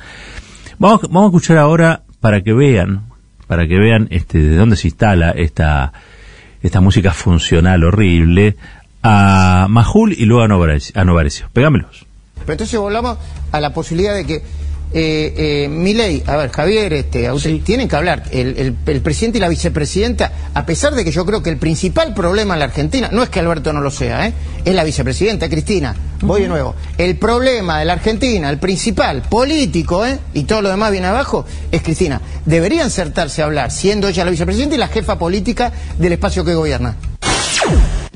Vamos, 0.79 1.01
vamos 1.03 1.23
a 1.23 1.27
escuchar 1.27 1.57
ahora 1.57 2.01
para 2.21 2.41
que 2.41 2.53
vean, 2.53 3.03
para 3.45 3.67
que 3.67 3.77
vean 3.77 4.07
este, 4.09 4.39
de 4.39 4.55
dónde 4.55 4.77
se 4.77 4.87
instala 4.87 5.31
esta, 5.31 5.91
esta 6.63 6.81
música 6.81 7.11
funcional 7.11 7.83
horrible, 7.83 8.55
a 9.03 9.67
Majul 9.69 10.13
y 10.13 10.25
luego 10.25 10.43
a 10.43 11.03
Novarecio. 11.03 11.49
Pegámelos. 11.53 12.05
Pero 12.39 12.53
entonces 12.53 12.79
volvamos 12.79 13.17
a 13.51 13.59
la 13.59 13.73
posibilidad 13.73 14.15
de 14.15 14.25
que 14.25 14.41
eh, 14.91 15.65
eh, 15.65 15.69
Milei, 15.69 16.23
a 16.25 16.35
ver, 16.35 16.49
Javier, 16.51 16.93
este, 16.93 17.29
tienen 17.63 17.87
que 17.87 17.95
hablar, 17.95 18.23
el, 18.31 18.73
presidente 19.03 19.37
y 19.37 19.41
la 19.41 19.47
vicepresidenta, 19.49 20.31
a 20.53 20.65
pesar 20.65 20.95
de 20.95 21.05
que 21.05 21.11
yo 21.11 21.25
creo 21.25 21.43
que 21.43 21.49
el 21.49 21.57
principal 21.57 22.13
problema 22.13 22.55
en 22.55 22.59
la 22.59 22.65
Argentina, 22.65 23.09
no 23.11 23.21
es 23.21 23.29
que 23.29 23.39
Alberto 23.39 23.71
no 23.71 23.81
lo 23.81 23.91
sea, 23.91 24.27
¿eh? 24.27 24.33
es 24.65 24.73
la 24.73 24.83
vicepresidenta, 24.83 25.47
Cristina, 25.47 25.95
voy 26.21 26.41
de 26.41 26.47
nuevo, 26.47 26.75
el 26.97 27.17
problema 27.17 27.79
de 27.79 27.85
la 27.85 27.93
Argentina, 27.93 28.49
el 28.49 28.57
principal, 28.57 29.21
político, 29.21 30.05
¿eh? 30.05 30.17
y 30.33 30.43
todo 30.43 30.61
lo 30.61 30.69
demás 30.69 30.91
viene 30.91 31.07
abajo, 31.07 31.45
es 31.71 31.81
Cristina. 31.83 32.21
Deberían 32.45 32.89
sentarse 32.89 33.41
a 33.41 33.45
hablar, 33.45 33.71
siendo 33.71 34.07
ella 34.07 34.25
la 34.25 34.31
vicepresidenta 34.31 34.75
y 34.75 34.79
la 34.79 34.87
jefa 34.87 35.19
política 35.19 35.71
del 35.97 36.13
espacio 36.13 36.43
que 36.43 36.55
gobierna. 36.55 36.95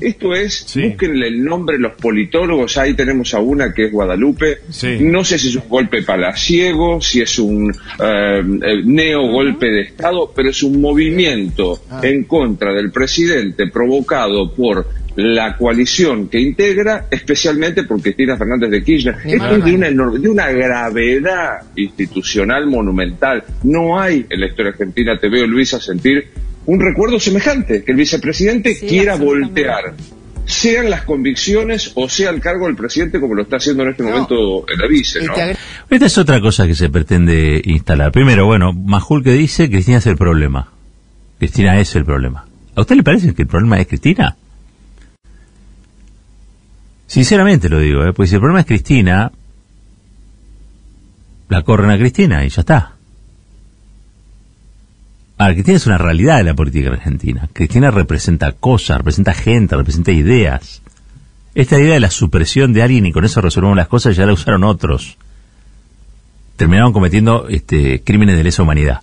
Esto 0.00 0.34
es, 0.34 0.66
búsquenle 0.74 1.28
el 1.28 1.44
nombre 1.44 1.78
los 1.78 1.92
politólogos, 1.92 2.76
ahí 2.78 2.94
tenemos 2.94 3.32
a 3.34 3.38
una 3.38 3.72
que 3.72 3.86
es 3.86 3.92
Guadalupe, 3.92 4.58
no 5.00 5.24
sé 5.24 5.38
si 5.38 5.48
es 5.48 5.56
un 5.56 5.68
golpe 5.68 6.02
palaciego, 6.02 7.00
si 7.00 7.20
es 7.20 7.38
un 7.38 7.72
eh, 8.00 8.42
neo 8.84 9.28
golpe 9.28 9.66
de 9.66 9.82
Estado, 9.82 10.32
pero 10.34 10.50
es 10.50 10.62
un 10.62 10.80
movimiento 10.80 11.82
ah. 11.90 12.00
en 12.02 12.24
contra 12.24 12.72
del 12.72 12.90
presidente 12.90 13.68
provocado 13.68 14.52
por 14.52 14.86
la 15.16 15.56
coalición 15.56 16.28
que 16.28 16.40
integra, 16.40 17.06
especialmente 17.10 17.84
por 17.84 18.02
Cristina 18.02 18.36
Fernández 18.36 18.70
de 18.70 18.82
Kirchner. 18.82 19.16
Esto 19.24 19.56
es 19.56 19.64
de 19.64 19.74
una, 19.74 19.90
de 19.90 20.28
una 20.28 20.50
gravedad 20.50 21.62
institucional 21.76 22.66
monumental. 22.66 23.44
No 23.62 23.98
hay 23.98 24.26
en 24.28 24.40
la 24.40 24.46
historia 24.46 24.72
argentina, 24.72 25.16
te 25.18 25.28
veo 25.28 25.46
Luisa, 25.46 25.80
sentir 25.80 26.26
un 26.66 26.80
recuerdo 26.80 27.20
semejante, 27.20 27.82
que 27.84 27.92
el 27.92 27.98
vicepresidente 27.98 28.78
quiera 28.78 29.16
voltear, 29.16 29.94
sean 30.46 30.90
las 30.90 31.02
convicciones 31.02 31.92
o 31.94 32.08
sea 32.08 32.30
el 32.30 32.40
cargo 32.40 32.66
del 32.66 32.76
presidente 32.76 33.20
como 33.20 33.34
lo 33.34 33.42
está 33.42 33.56
haciendo 33.56 33.82
en 33.82 33.90
este 33.90 34.02
momento 34.02 34.66
el 34.68 34.88
vice. 34.88 35.20
Esta 35.90 36.06
es 36.06 36.18
otra 36.18 36.40
cosa 36.40 36.66
que 36.66 36.74
se 36.74 36.90
pretende 36.90 37.60
instalar. 37.64 38.12
Primero, 38.12 38.46
bueno, 38.46 38.72
Majul 38.72 39.22
que 39.22 39.32
dice 39.32 39.70
Cristina 39.70 39.98
es 39.98 40.06
el 40.06 40.16
problema. 40.16 40.70
Cristina 41.38 41.78
es 41.78 41.94
el 41.96 42.04
problema. 42.04 42.46
¿A 42.74 42.80
usted 42.80 42.96
le 42.96 43.02
parece 43.02 43.34
que 43.34 43.42
el 43.42 43.48
problema 43.48 43.78
es 43.80 43.86
Cristina? 43.86 44.36
Sinceramente 47.06 47.68
lo 47.68 47.78
digo, 47.78 48.02
¿eh? 48.02 48.12
porque 48.12 48.28
si 48.28 48.34
el 48.34 48.40
problema 48.40 48.60
es 48.60 48.66
Cristina, 48.66 49.30
la 51.48 51.62
corren 51.62 51.90
a 51.90 51.98
Cristina 51.98 52.44
y 52.44 52.48
ya 52.48 52.60
está. 52.60 52.92
Ahora, 55.44 55.56
Cristina 55.56 55.76
es 55.76 55.86
una 55.86 55.98
realidad 55.98 56.38
de 56.38 56.44
la 56.44 56.54
política 56.54 56.88
argentina. 56.88 57.50
Cristina 57.52 57.90
representa 57.90 58.52
cosas, 58.52 58.96
representa 58.96 59.34
gente, 59.34 59.76
representa 59.76 60.10
ideas. 60.10 60.80
Esta 61.54 61.78
idea 61.78 61.92
de 61.92 62.00
la 62.00 62.10
supresión 62.10 62.72
de 62.72 62.82
alguien 62.82 63.04
y 63.04 63.12
con 63.12 63.26
eso 63.26 63.42
resolvemos 63.42 63.76
las 63.76 63.88
cosas 63.88 64.16
ya 64.16 64.24
la 64.24 64.32
usaron 64.32 64.64
otros. 64.64 65.18
Terminaron 66.56 66.94
cometiendo 66.94 67.46
este, 67.48 68.02
crímenes 68.02 68.38
de 68.38 68.44
lesa 68.44 68.62
humanidad. 68.62 69.02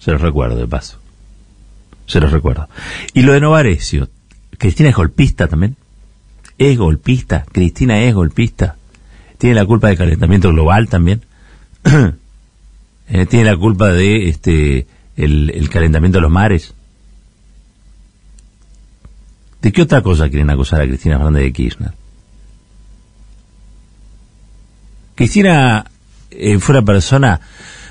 Se 0.00 0.10
los 0.10 0.20
recuerdo, 0.20 0.56
de 0.56 0.66
paso. 0.66 0.98
Se 2.04 2.20
los 2.20 2.30
recuerdo. 2.30 2.68
Y 3.14 3.22
lo 3.22 3.32
de 3.32 3.40
Novarecio. 3.40 4.10
Cristina 4.58 4.90
es 4.90 4.96
golpista 4.96 5.48
también. 5.48 5.76
Es 6.58 6.76
golpista. 6.76 7.46
Cristina 7.50 8.02
es 8.02 8.14
golpista. 8.14 8.76
Tiene 9.38 9.54
la 9.54 9.64
culpa 9.64 9.88
del 9.88 9.96
calentamiento 9.96 10.50
global 10.50 10.88
también. 10.88 11.22
Eh, 13.06 13.26
tiene 13.26 13.44
la 13.44 13.56
culpa 13.58 13.92
de 13.92 14.30
este 14.30 14.86
el, 15.16 15.68
calentamiento 15.70 16.18
de 16.18 16.22
los 16.22 16.30
mares. 16.30 16.74
¿De 19.62 19.72
qué 19.72 19.82
otra 19.82 20.02
cosa 20.02 20.28
quieren 20.28 20.50
acusar 20.50 20.80
a 20.80 20.86
Cristina 20.86 21.16
Fernández 21.16 21.44
de 21.44 21.52
Kirchner? 21.52 21.92
Cristina 25.14 25.86
eh, 26.30 26.58
fue 26.58 26.74
la 26.74 26.82
persona 26.82 27.40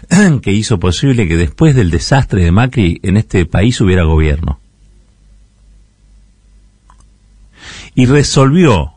que 0.41 0.51
hizo 0.51 0.79
posible 0.79 1.27
que 1.27 1.37
después 1.37 1.75
del 1.75 1.89
desastre 1.89 2.43
de 2.43 2.51
Macri 2.51 2.99
en 3.03 3.17
este 3.17 3.45
país 3.45 3.79
hubiera 3.81 4.03
gobierno. 4.03 4.59
Y 7.95 8.05
resolvió 8.07 8.91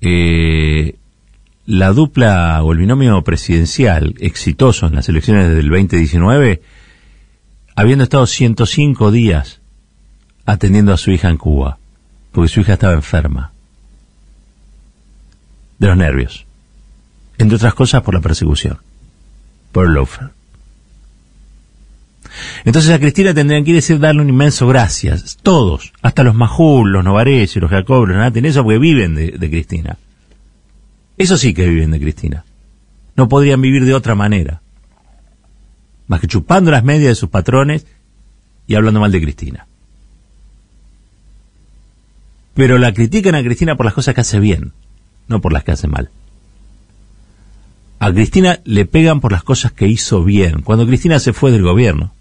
eh, 0.00 0.96
la 1.66 1.92
dupla 1.92 2.62
o 2.62 2.72
el 2.72 2.78
binomio 2.78 3.22
presidencial 3.22 4.14
exitoso 4.18 4.86
en 4.86 4.94
las 4.94 5.08
elecciones 5.08 5.48
del 5.48 5.68
2019 5.68 6.62
habiendo 7.78 8.02
estado 8.02 8.26
105 8.26 9.12
días 9.12 9.60
atendiendo 10.44 10.92
a 10.92 10.96
su 10.96 11.12
hija 11.12 11.28
en 11.28 11.36
Cuba, 11.36 11.78
porque 12.32 12.48
su 12.48 12.60
hija 12.60 12.72
estaba 12.72 12.92
enferma 12.92 13.52
de 15.78 15.86
los 15.86 15.96
nervios, 15.96 16.44
entre 17.38 17.54
otras 17.54 17.74
cosas 17.74 18.02
por 18.02 18.14
la 18.14 18.20
persecución, 18.20 18.78
por 19.70 19.86
el 19.86 19.92
loafer. 19.92 20.30
Entonces 22.64 22.90
a 22.90 22.98
Cristina 22.98 23.32
tendrían 23.32 23.64
que 23.64 23.74
decir 23.74 24.00
darle 24.00 24.22
un 24.22 24.28
inmenso 24.28 24.66
gracias, 24.66 25.38
todos, 25.40 25.92
hasta 26.02 26.24
los 26.24 26.34
Majul, 26.34 26.90
los 26.90 27.04
Novarese, 27.04 27.60
los 27.60 27.70
Jacob, 27.70 28.06
los 28.06 28.16
Naten, 28.16 28.44
eso 28.44 28.64
porque 28.64 28.78
viven 28.78 29.14
de 29.14 29.50
Cristina. 29.50 29.96
Eso 31.16 31.38
sí 31.38 31.54
que 31.54 31.68
viven 31.68 31.92
de 31.92 32.00
Cristina. 32.00 32.44
No 33.14 33.28
podrían 33.28 33.60
vivir 33.60 33.84
de 33.84 33.94
otra 33.94 34.16
manera 34.16 34.62
más 36.08 36.20
que 36.20 36.26
chupando 36.26 36.70
las 36.70 36.82
medias 36.82 37.08
de 37.08 37.14
sus 37.14 37.28
patrones 37.28 37.86
y 38.66 38.74
hablando 38.74 39.00
mal 39.00 39.12
de 39.12 39.20
Cristina. 39.20 39.66
Pero 42.54 42.78
la 42.78 42.92
critican 42.92 43.36
a 43.36 43.42
Cristina 43.42 43.76
por 43.76 43.86
las 43.86 43.94
cosas 43.94 44.14
que 44.14 44.22
hace 44.22 44.40
bien, 44.40 44.72
no 45.28 45.40
por 45.40 45.52
las 45.52 45.62
que 45.62 45.72
hace 45.72 45.86
mal. 45.86 46.10
A 48.00 48.12
Cristina 48.12 48.60
le 48.64 48.84
pegan 48.84 49.20
por 49.20 49.32
las 49.32 49.42
cosas 49.44 49.72
que 49.72 49.86
hizo 49.86 50.24
bien. 50.24 50.62
Cuando 50.62 50.86
Cristina 50.86 51.18
se 51.20 51.32
fue 51.32 51.52
del 51.52 51.62
gobierno, 51.62 52.12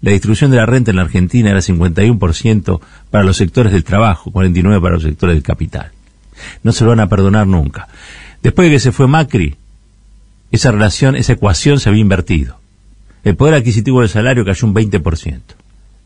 la 0.00 0.12
distribución 0.12 0.50
de 0.50 0.58
la 0.58 0.66
renta 0.66 0.90
en 0.90 0.96
la 0.96 1.02
Argentina 1.02 1.50
era 1.50 1.60
51% 1.60 2.80
para 3.10 3.24
los 3.24 3.36
sectores 3.36 3.72
del 3.72 3.84
trabajo, 3.84 4.30
49% 4.30 4.80
para 4.80 4.94
los 4.94 5.02
sectores 5.02 5.34
del 5.34 5.42
capital. 5.42 5.92
No 6.62 6.72
se 6.72 6.84
lo 6.84 6.90
van 6.90 7.00
a 7.00 7.08
perdonar 7.08 7.46
nunca. 7.46 7.88
Después 8.42 8.66
de 8.68 8.74
que 8.74 8.80
se 8.80 8.92
fue 8.92 9.08
Macri, 9.08 9.56
esa 10.52 10.70
relación, 10.70 11.16
esa 11.16 11.32
ecuación 11.32 11.80
se 11.80 11.88
había 11.88 12.00
invertido. 12.00 12.60
El 13.24 13.36
poder 13.36 13.54
adquisitivo 13.54 14.00
del 14.00 14.08
salario 14.08 14.44
cayó 14.44 14.66
un 14.66 14.74
20%. 14.74 15.40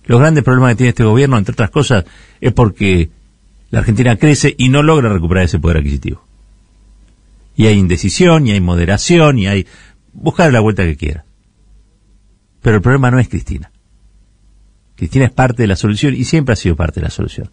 Los 0.04 0.20
grandes 0.20 0.42
problemas 0.42 0.70
que 0.70 0.76
tiene 0.76 0.88
este 0.90 1.04
gobierno, 1.04 1.38
entre 1.38 1.52
otras 1.52 1.70
cosas, 1.70 2.04
es 2.40 2.52
porque 2.52 3.10
la 3.70 3.80
Argentina 3.80 4.16
crece 4.16 4.54
y 4.58 4.68
no 4.68 4.82
logra 4.82 5.12
recuperar 5.12 5.44
ese 5.44 5.58
poder 5.58 5.78
adquisitivo. 5.78 6.24
Y 7.56 7.66
hay 7.66 7.78
indecisión, 7.78 8.46
y 8.46 8.52
hay 8.52 8.60
moderación, 8.60 9.38
y 9.38 9.46
hay... 9.46 9.66
Buscar 10.14 10.52
la 10.52 10.60
vuelta 10.60 10.84
que 10.84 10.96
quiera. 10.96 11.24
Pero 12.60 12.76
el 12.76 12.82
problema 12.82 13.10
no 13.10 13.18
es 13.18 13.28
Cristina. 13.28 13.70
Cristina 14.96 15.24
es 15.24 15.32
parte 15.32 15.62
de 15.62 15.68
la 15.68 15.76
solución 15.76 16.14
y 16.14 16.24
siempre 16.24 16.52
ha 16.52 16.56
sido 16.56 16.76
parte 16.76 17.00
de 17.00 17.04
la 17.04 17.10
solución. 17.10 17.50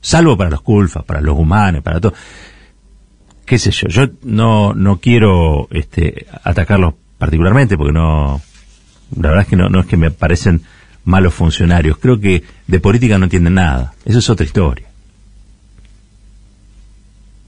Salvo 0.00 0.36
para 0.36 0.50
los 0.50 0.62
culfas, 0.62 1.04
para 1.04 1.20
los 1.20 1.38
humanos, 1.38 1.82
para 1.82 2.00
todo. 2.00 2.14
Qué 3.44 3.58
sé 3.58 3.70
yo, 3.70 3.88
yo 3.88 4.12
no, 4.22 4.74
no 4.74 4.98
quiero 4.98 5.68
este, 5.70 6.26
atacarlos 6.42 6.94
particularmente 7.18 7.76
porque 7.76 7.92
no, 7.92 8.40
la 9.16 9.28
verdad 9.28 9.42
es 9.42 9.48
que 9.48 9.56
no, 9.56 9.68
no 9.68 9.80
es 9.80 9.86
que 9.86 9.96
me 9.96 10.10
parecen 10.10 10.62
malos 11.04 11.34
funcionarios. 11.34 11.98
Creo 11.98 12.20
que 12.20 12.44
de 12.66 12.80
política 12.80 13.18
no 13.18 13.24
entienden 13.24 13.54
nada. 13.54 13.94
Eso 14.04 14.18
es 14.18 14.30
otra 14.30 14.46
historia. 14.46 14.86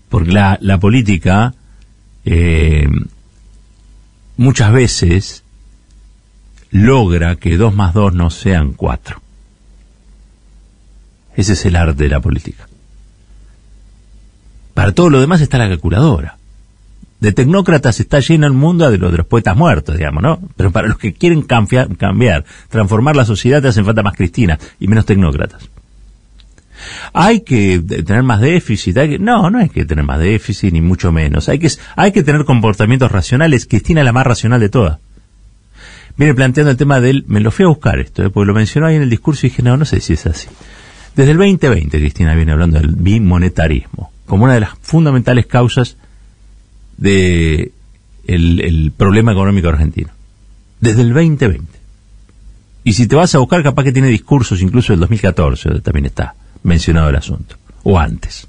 Porque 0.09 0.33
la, 0.33 0.59
la 0.61 0.79
política 0.79 1.55
eh, 2.25 2.89
muchas 4.37 4.73
veces 4.73 5.45
logra 6.71 7.37
que 7.37 7.57
dos 7.57 7.75
más 7.75 7.95
dos 7.95 8.15
no 8.15 8.31
sean 8.31 8.73
cuatro. 8.73 9.23
Ese 11.37 11.53
es 11.53 11.65
el 11.65 11.77
arte 11.77 12.05
de 12.05 12.09
la 12.11 12.21
política. 12.21 12.67
Para 14.75 14.93
todo 14.93 15.11
lo 15.11 15.21
demás 15.21 15.41
está 15.41 15.59
la 15.59 15.69
calculadora. 15.69 16.40
De 17.21 17.33
tecnócratas 17.33 18.01
está 18.01 18.21
lleno 18.21 18.47
el 18.47 18.55
mundo 18.55 18.91
de 18.91 18.99
los, 18.99 19.13
de 19.13 19.19
los 19.19 19.27
poetas 19.27 19.57
muertos, 19.57 19.97
digamos, 19.97 20.23
¿no? 20.23 20.41
Pero 20.57 20.71
para 20.71 20.89
los 20.89 20.99
que 20.99 21.13
quieren 21.13 21.43
cambiar, 21.43 22.45
transformar 22.69 23.15
la 23.15 23.27
sociedad, 23.27 23.61
te 23.61 23.69
hacen 23.69 23.85
falta 23.85 24.03
más 24.03 24.17
cristinas 24.17 24.59
y 24.81 24.89
menos 24.89 25.05
tecnócratas. 25.05 25.69
Hay 27.13 27.41
que 27.41 27.79
tener 27.79 28.23
más 28.23 28.41
déficit, 28.41 28.97
no, 29.19 29.51
no 29.51 29.59
hay 29.59 29.69
que 29.69 29.85
tener 29.85 30.05
más 30.05 30.19
déficit, 30.19 30.73
ni 30.73 30.81
mucho 30.81 31.13
menos. 31.13 31.51
Hay 31.51 31.59
que, 31.59 31.71
hay 31.95 32.13
que 32.13 32.23
tener 32.23 32.47
comportamientos 32.47 33.13
racionales. 33.13 33.67
Cristina 33.67 34.01
es 34.01 34.07
la 34.07 34.13
más 34.13 34.27
racional 34.27 34.61
de 34.61 34.71
todas 34.71 34.99
viene 36.17 36.35
planteando 36.35 36.71
el 36.71 36.77
tema 36.77 37.01
del, 37.01 37.25
me 37.29 37.41
lo 37.41 37.51
fui 37.51 37.65
a 37.65 37.69
buscar 37.69 37.99
esto, 37.99 38.23
¿eh? 38.23 38.29
porque 38.29 38.47
lo 38.47 38.53
mencionó 38.53 38.87
ahí 38.87 38.97
en 38.97 39.03
el 39.03 39.09
discurso 39.09 39.47
y 39.47 39.49
dije, 39.49 39.63
no, 39.63 39.79
no 39.79 39.87
sé 39.87 40.01
si 40.01 40.13
es 40.13 40.27
así. 40.27 40.49
Desde 41.17 41.33
el 41.33 41.39
2020 41.39 41.99
Cristina 41.99 42.35
viene 42.35 42.53
hablando 42.53 42.79
del 42.79 42.95
bimonetarismo 42.95 44.13
como 44.27 44.45
una 44.45 44.55
de 44.55 44.61
las 44.61 44.71
fundamentales 44.83 45.47
causas 45.47 45.97
de 47.01 47.73
el, 48.27 48.93
problema 48.97 49.33
económico 49.33 49.69
argentino. 49.69 50.11
Desde 50.81 51.03
el 51.03 51.13
2020. 51.13 51.67
Y 52.85 52.93
si 52.93 53.07
te 53.07 53.17
vas 53.17 53.35
a 53.35 53.39
buscar, 53.39 53.63
capaz 53.63 53.85
que 53.85 53.93
tiene 53.93 54.09
discursos 54.09 54.63
incluso 54.63 54.93
del 54.93 55.01
2014, 55.01 55.69
donde 55.69 55.83
también 55.83 56.07
está 56.07 56.35
mencionado 56.63 57.09
el 57.09 57.17
asunto, 57.17 57.57
o 57.83 57.99
antes. 57.99 58.47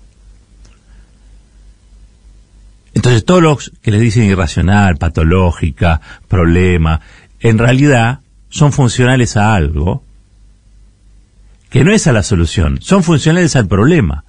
Entonces, 2.93 3.25
todos 3.25 3.41
los 3.41 3.71
que 3.81 3.91
les 3.91 4.01
dicen 4.01 4.23
irracional, 4.25 4.97
patológica, 4.97 6.01
problema, 6.27 7.01
en 7.39 7.57
realidad 7.57 8.19
son 8.49 8.71
funcionales 8.71 9.37
a 9.37 9.55
algo 9.55 10.03
que 11.69 11.85
no 11.85 11.93
es 11.93 12.05
a 12.07 12.11
la 12.11 12.21
solución, 12.21 12.79
son 12.81 13.01
funcionales 13.01 13.55
al 13.55 13.67
problema. 13.67 14.25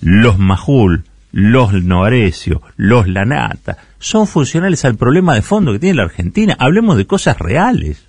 Los 0.00 0.38
Majul, 0.38 1.04
los 1.32 1.72
Novarecio, 1.72 2.62
los 2.76 3.08
Lanata, 3.08 3.78
son 3.98 4.26
funcionales 4.26 4.84
al 4.84 4.96
problema 4.96 5.34
de 5.34 5.42
fondo 5.42 5.72
que 5.72 5.78
tiene 5.78 5.96
la 5.96 6.04
Argentina. 6.04 6.56
Hablemos 6.58 6.96
de 6.96 7.06
cosas 7.06 7.38
reales. 7.38 8.04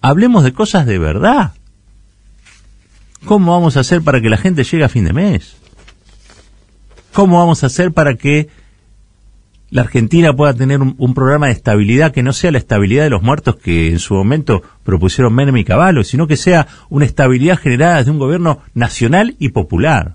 Hablemos 0.00 0.44
de 0.44 0.52
cosas 0.52 0.86
de 0.86 0.98
verdad. 0.98 1.52
¿Cómo 3.26 3.52
vamos 3.52 3.76
a 3.76 3.80
hacer 3.80 4.02
para 4.02 4.20
que 4.20 4.30
la 4.30 4.36
gente 4.36 4.64
llegue 4.64 4.84
a 4.84 4.88
fin 4.88 5.04
de 5.04 5.12
mes? 5.12 5.56
¿Cómo 7.12 7.38
vamos 7.38 7.62
a 7.62 7.66
hacer 7.66 7.92
para 7.92 8.14
que 8.14 8.48
la 9.76 9.82
Argentina 9.82 10.32
pueda 10.32 10.54
tener 10.54 10.80
un, 10.80 11.14
programa 11.14 11.48
de 11.48 11.52
estabilidad 11.52 12.10
que 12.10 12.22
no 12.22 12.32
sea 12.32 12.50
la 12.50 12.56
estabilidad 12.56 13.04
de 13.04 13.10
los 13.10 13.22
muertos 13.22 13.56
que 13.56 13.90
en 13.90 13.98
su 13.98 14.14
momento 14.14 14.62
propusieron 14.84 15.34
Menem 15.34 15.58
y 15.58 15.64
Caballo, 15.64 16.02
sino 16.02 16.26
que 16.26 16.38
sea 16.38 16.66
una 16.88 17.04
estabilidad 17.04 17.58
generada 17.58 17.98
desde 17.98 18.10
un 18.10 18.18
gobierno 18.18 18.60
nacional 18.72 19.36
y 19.38 19.50
popular. 19.50 20.14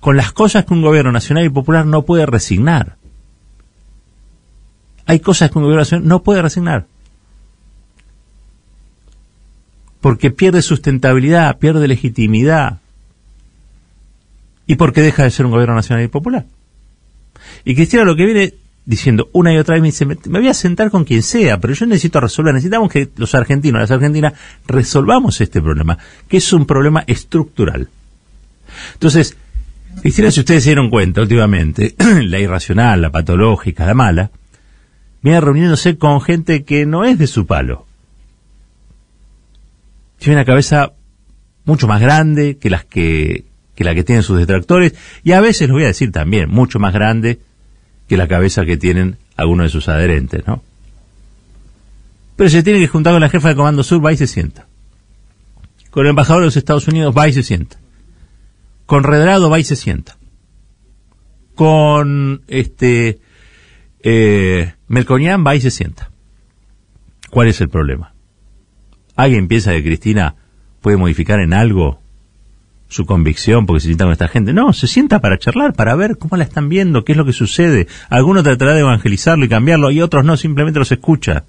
Con 0.00 0.16
las 0.16 0.32
cosas 0.32 0.64
que 0.64 0.74
un 0.74 0.82
gobierno 0.82 1.12
nacional 1.12 1.44
y 1.44 1.48
popular 1.48 1.86
no 1.86 2.02
puede 2.02 2.26
resignar. 2.26 2.96
Hay 5.06 5.20
cosas 5.20 5.52
que 5.52 5.58
un 5.58 5.66
gobierno 5.66 5.82
nacional 5.82 6.08
no 6.08 6.24
puede 6.24 6.42
resignar. 6.42 6.86
Porque 10.00 10.32
pierde 10.32 10.60
sustentabilidad, 10.60 11.56
pierde 11.58 11.86
legitimidad. 11.86 12.80
Y 14.66 14.74
porque 14.74 15.02
deja 15.02 15.22
de 15.22 15.30
ser 15.30 15.46
un 15.46 15.52
gobierno 15.52 15.76
nacional 15.76 16.04
y 16.04 16.08
popular. 16.08 16.46
Y 17.64 17.74
Cristina 17.74 18.04
lo 18.04 18.16
que 18.16 18.24
viene 18.24 18.54
diciendo 18.86 19.30
una 19.32 19.52
y 19.52 19.56
otra 19.56 19.74
vez 19.74 19.82
me 19.82 19.88
dice, 19.88 20.04
me, 20.06 20.16
voy 20.26 20.48
a 20.48 20.54
sentar 20.54 20.90
con 20.90 21.04
quien 21.04 21.22
sea, 21.22 21.58
pero 21.58 21.72
yo 21.74 21.86
necesito 21.86 22.20
resolver, 22.20 22.52
necesitamos 22.52 22.90
que 22.90 23.08
los 23.16 23.34
argentinos, 23.34 23.80
las 23.80 23.90
argentinas, 23.90 24.34
resolvamos 24.66 25.40
este 25.40 25.62
problema, 25.62 25.98
que 26.28 26.36
es 26.36 26.52
un 26.52 26.66
problema 26.66 27.02
estructural. 27.06 27.88
Entonces, 28.94 29.36
Cristina, 30.02 30.30
si 30.30 30.40
ustedes 30.40 30.64
se 30.64 30.70
dieron 30.70 30.90
cuenta 30.90 31.22
últimamente, 31.22 31.94
la 32.22 32.38
irracional, 32.38 33.00
la 33.00 33.10
patológica, 33.10 33.86
la 33.86 33.94
mala, 33.94 34.30
viene 35.22 35.40
reuniéndose 35.40 35.96
con 35.96 36.20
gente 36.20 36.64
que 36.64 36.84
no 36.84 37.04
es 37.04 37.18
de 37.18 37.26
su 37.26 37.46
palo. 37.46 37.86
Tiene 40.18 40.36
una 40.36 40.44
cabeza 40.44 40.92
mucho 41.64 41.88
más 41.88 42.00
grande 42.00 42.58
que 42.58 42.70
las 42.70 42.84
que, 42.84 43.44
que 43.74 43.84
la 43.84 43.94
que 43.94 44.04
tienen 44.04 44.22
sus 44.22 44.38
detractores, 44.38 44.94
y 45.22 45.32
a 45.32 45.40
veces, 45.40 45.68
lo 45.68 45.74
voy 45.74 45.84
a 45.84 45.88
decir 45.88 46.12
también, 46.12 46.48
mucho 46.48 46.78
más 46.78 46.92
grande 46.92 47.40
que 48.08 48.16
la 48.16 48.28
cabeza 48.28 48.64
que 48.64 48.76
tienen 48.76 49.16
algunos 49.36 49.66
de 49.66 49.70
sus 49.70 49.88
adherentes, 49.88 50.46
¿no? 50.46 50.62
Pero 52.36 52.50
se 52.50 52.62
tiene 52.62 52.80
que 52.80 52.88
juntar 52.88 53.12
con 53.12 53.20
la 53.20 53.28
jefa 53.28 53.48
de 53.48 53.56
Comando 53.56 53.82
Sur, 53.82 54.04
va 54.04 54.12
y 54.12 54.16
se 54.16 54.26
sienta. 54.26 54.66
Con 55.90 56.06
el 56.06 56.10
embajador 56.10 56.42
de 56.42 56.46
los 56.46 56.56
Estados 56.56 56.88
Unidos, 56.88 57.14
va 57.16 57.28
y 57.28 57.32
se 57.32 57.42
sienta. 57.42 57.78
Con 58.86 59.04
Redrado, 59.04 59.50
va 59.50 59.58
y 59.58 59.64
se 59.64 59.76
sienta. 59.76 60.16
Con 61.54 62.42
este 62.48 63.20
eh, 64.02 64.74
Melconian, 64.88 65.46
va 65.46 65.54
y 65.54 65.60
se 65.60 65.70
sienta. 65.70 66.10
¿Cuál 67.30 67.48
es 67.48 67.60
el 67.60 67.68
problema? 67.68 68.14
¿Alguien 69.16 69.46
piensa 69.46 69.72
que 69.72 69.84
Cristina 69.84 70.34
puede 70.80 70.96
modificar 70.96 71.40
en 71.40 71.52
algo 71.52 72.00
su 72.94 73.06
convicción 73.06 73.66
porque 73.66 73.80
se 73.80 73.88
sienta 73.88 74.04
con 74.04 74.12
esta 74.12 74.28
gente. 74.28 74.52
No, 74.52 74.72
se 74.72 74.86
sienta 74.86 75.18
para 75.18 75.36
charlar, 75.36 75.72
para 75.72 75.96
ver 75.96 76.16
cómo 76.16 76.36
la 76.36 76.44
están 76.44 76.68
viendo, 76.68 77.04
qué 77.04 77.10
es 77.10 77.18
lo 77.18 77.24
que 77.24 77.32
sucede. 77.32 77.88
Algunos 78.08 78.44
tratará 78.44 78.72
de 78.72 78.80
evangelizarlo 78.80 79.44
y 79.44 79.48
cambiarlo 79.48 79.90
y 79.90 80.00
otros 80.00 80.24
no, 80.24 80.36
simplemente 80.36 80.78
los 80.78 80.92
escucha. 80.92 81.42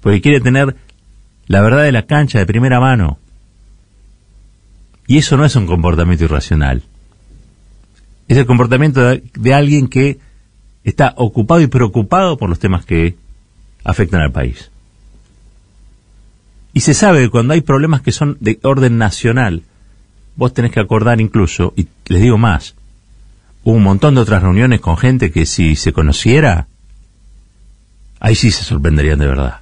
Porque 0.00 0.22
quiere 0.22 0.40
tener 0.40 0.74
la 1.46 1.60
verdad 1.60 1.82
de 1.82 1.92
la 1.92 2.06
cancha 2.06 2.38
de 2.38 2.46
primera 2.46 2.80
mano. 2.80 3.18
Y 5.06 5.18
eso 5.18 5.36
no 5.36 5.44
es 5.44 5.54
un 5.56 5.66
comportamiento 5.66 6.24
irracional. 6.24 6.82
Es 8.26 8.38
el 8.38 8.46
comportamiento 8.46 9.02
de, 9.02 9.22
de 9.34 9.52
alguien 9.52 9.88
que 9.88 10.20
está 10.84 11.12
ocupado 11.18 11.60
y 11.60 11.66
preocupado 11.66 12.38
por 12.38 12.48
los 12.48 12.58
temas 12.58 12.86
que 12.86 13.16
afectan 13.84 14.22
al 14.22 14.32
país. 14.32 14.70
Y 16.72 16.80
se 16.80 16.94
sabe 16.94 17.24
que 17.24 17.28
cuando 17.28 17.52
hay 17.52 17.60
problemas 17.60 18.00
que 18.00 18.12
son 18.12 18.38
de 18.40 18.58
orden 18.62 18.96
nacional, 18.96 19.64
vos 20.36 20.54
tenés 20.54 20.72
que 20.72 20.80
acordar 20.80 21.20
incluso, 21.20 21.72
y 21.76 21.88
les 22.06 22.22
digo 22.22 22.38
más, 22.38 22.74
hubo 23.64 23.76
un 23.76 23.82
montón 23.82 24.14
de 24.14 24.20
otras 24.20 24.42
reuniones 24.42 24.80
con 24.80 24.96
gente 24.96 25.30
que 25.30 25.46
si 25.46 25.76
se 25.76 25.92
conociera, 25.92 26.66
ahí 28.20 28.34
sí 28.34 28.50
se 28.50 28.64
sorprenderían 28.64 29.18
de 29.18 29.26
verdad. 29.26 29.60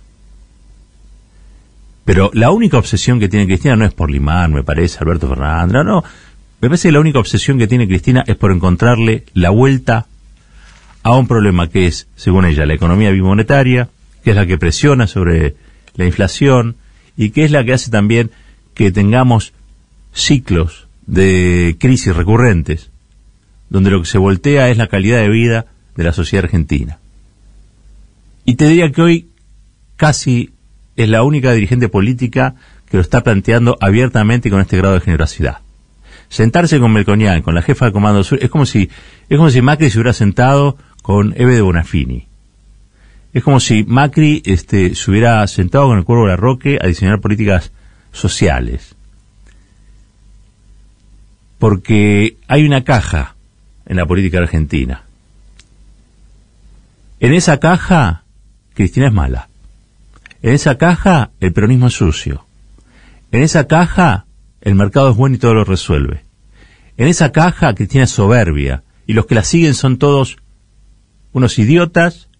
Pero 2.05 2.31
la 2.35 2.51
única 2.51 2.79
obsesión 2.79 3.21
que 3.21 3.29
tiene 3.29 3.47
Cristina 3.47 3.77
no 3.77 3.85
es 3.85 3.93
por 3.93 4.11
Limán, 4.11 4.53
me 4.53 4.65
parece, 4.65 4.99
Alberto 5.01 5.29
Fernández, 5.29 5.85
no, 5.85 6.03
me 6.61 6.69
parece 6.69 6.89
que 6.89 6.93
la 6.93 7.01
única 7.01 7.19
obsesión 7.19 7.59
que 7.59 7.67
tiene 7.67 7.87
Cristina 7.87 8.25
es 8.27 8.37
por 8.37 8.53
encontrarle 8.53 9.25
la 9.33 9.51
vuelta 9.51 10.07
a 11.03 11.17
un 11.17 11.27
problema 11.27 11.69
que 11.69 11.87
es, 11.87 12.09
según 12.17 12.45
ella, 12.45 12.67
la 12.67 12.75
economía 12.75 13.11
bimonetaria, 13.11 13.89
que 14.23 14.31
es 14.31 14.37
la 14.37 14.47
que 14.47 14.59
presiona 14.59 15.07
sobre 15.07 15.57
la 15.95 16.05
inflación 16.05 16.77
y 17.17 17.31
que 17.31 17.45
es 17.45 17.51
la 17.51 17.65
que 17.65 17.73
hace 17.73 17.91
también 17.91 18.31
que 18.75 18.93
tengamos 18.93 19.53
ciclos 20.13 20.89
de 21.07 21.77
crisis 21.79 22.15
recurrentes, 22.15 22.91
donde 23.69 23.91
lo 23.91 24.01
que 24.01 24.09
se 24.09 24.19
voltea 24.19 24.69
es 24.69 24.77
la 24.77 24.89
calidad 24.89 25.19
de 25.19 25.29
vida 25.29 25.67
de 25.97 26.05
la 26.05 26.13
sociedad 26.13 26.45
argentina. 26.45 26.99
Y 28.45 28.55
te 28.55 28.67
diría 28.67 28.91
que 28.91 29.03
hoy 29.03 29.29
casi 29.97 30.51
es 30.97 31.09
la 31.09 31.23
única 31.23 31.53
dirigente 31.53 31.89
política 31.89 32.55
que 32.91 32.97
lo 32.97 33.03
está 33.03 33.23
planteando 33.23 33.77
abiertamente 33.81 34.51
con 34.51 34.61
este 34.61 34.77
grado 34.77 34.95
de 34.95 35.01
generosidad. 35.01 35.59
Sentarse 36.29 36.79
con 36.79 36.93
Melconian, 36.93 37.43
con 37.43 37.55
la 37.55 37.63
jefa 37.63 37.87
de 37.87 37.93
Comando 37.93 38.23
Sur, 38.23 38.39
es 38.43 38.51
como 38.51 38.67
si, 38.67 38.91
es 39.29 39.37
como 39.37 39.51
si 39.51 39.63
Macri 39.63 39.91
se 39.91 39.99
hubiera 39.99 40.13
sentado 40.13 40.77
con 41.03 41.35
Eve 41.37 41.55
de 41.55 41.61
Bonafini. 41.61 42.27
Es 43.33 43.45
como 43.45 43.61
si 43.61 43.85
Macri 43.85 44.43
este, 44.45 44.95
se 44.95 45.11
hubiera 45.11 45.47
sentado 45.47 45.89
con 45.89 45.99
el 45.99 46.05
Cuervo 46.05 46.25
de 46.25 46.31
la 46.31 46.37
Roque 46.37 46.79
a 46.81 46.87
diseñar 46.87 47.21
políticas 47.21 47.73
sociales. 48.13 48.97
Porque 51.61 52.39
hay 52.49 52.65
una 52.65 52.85
caja 52.85 53.37
en 53.85 53.97
la 53.97 54.07
política 54.07 54.39
argentina. 54.39 55.05
En 57.21 57.35
esa 57.35 57.61
caja, 57.61 58.25
Cristina 58.73 59.09
es 59.09 59.13
mala. 59.13 59.51
En 60.41 60.55
esa 60.55 60.79
caja, 60.79 61.33
el 61.39 61.53
peronismo 61.53 61.89
es 61.89 61.93
sucio. 61.93 62.47
En 63.31 63.43
esa 63.43 63.67
caja, 63.67 64.25
el 64.63 64.75
mercado 64.75 65.11
es 65.11 65.17
bueno 65.17 65.37
y 65.37 65.39
todo 65.39 65.53
lo 65.53 65.65
resuelve. 65.65 66.25
En 66.97 67.09
esa 67.09 67.31
caja, 67.31 67.75
Cristina 67.75 68.05
es 68.05 68.11
soberbia. 68.11 68.83
Y 69.07 69.13
los 69.13 69.27
que 69.27 69.35
la 69.35 69.45
siguen 69.45 69.75
son 69.75 69.99
todos 69.99 70.39
unos 71.33 71.59
idiotas 71.59 72.31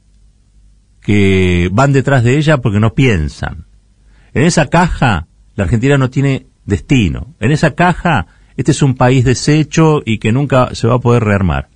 que 1.03 1.69
van 1.73 1.93
detrás 1.93 2.25
de 2.25 2.39
ella 2.39 2.57
porque 2.59 2.81
no 2.81 2.95
piensan. 2.95 3.67
En 4.33 4.45
esa 4.45 4.71
caja, 4.71 5.27
la 5.57 5.65
Argentina 5.65 5.99
no 5.99 6.09
tiene 6.09 6.47
destino. 6.65 7.35
En 7.39 7.53
esa 7.53 7.75
caja, 7.75 8.27
este 8.61 8.73
es 8.73 8.83
un 8.83 8.95
país 8.95 9.25
deshecho 9.25 10.03
y 10.05 10.19
que 10.19 10.33
nunca 10.33 10.75
se 10.75 10.87
va 10.87 10.97
a 10.97 10.99
poder 10.99 11.25
rearmar. 11.25 11.69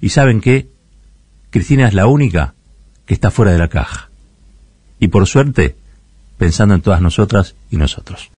¿Y 0.00 0.10
saben 0.10 0.40
qué? 0.40 0.68
Cristina 1.50 1.88
es 1.88 1.94
la 1.94 2.06
única 2.06 2.54
que 3.04 3.14
está 3.14 3.32
fuera 3.32 3.50
de 3.50 3.58
la 3.58 3.66
caja. 3.66 4.08
Y 5.00 5.08
por 5.08 5.26
suerte, 5.26 5.74
pensando 6.36 6.76
en 6.76 6.82
todas 6.82 7.00
nosotras 7.00 7.56
y 7.72 7.78
nosotros. 7.78 8.26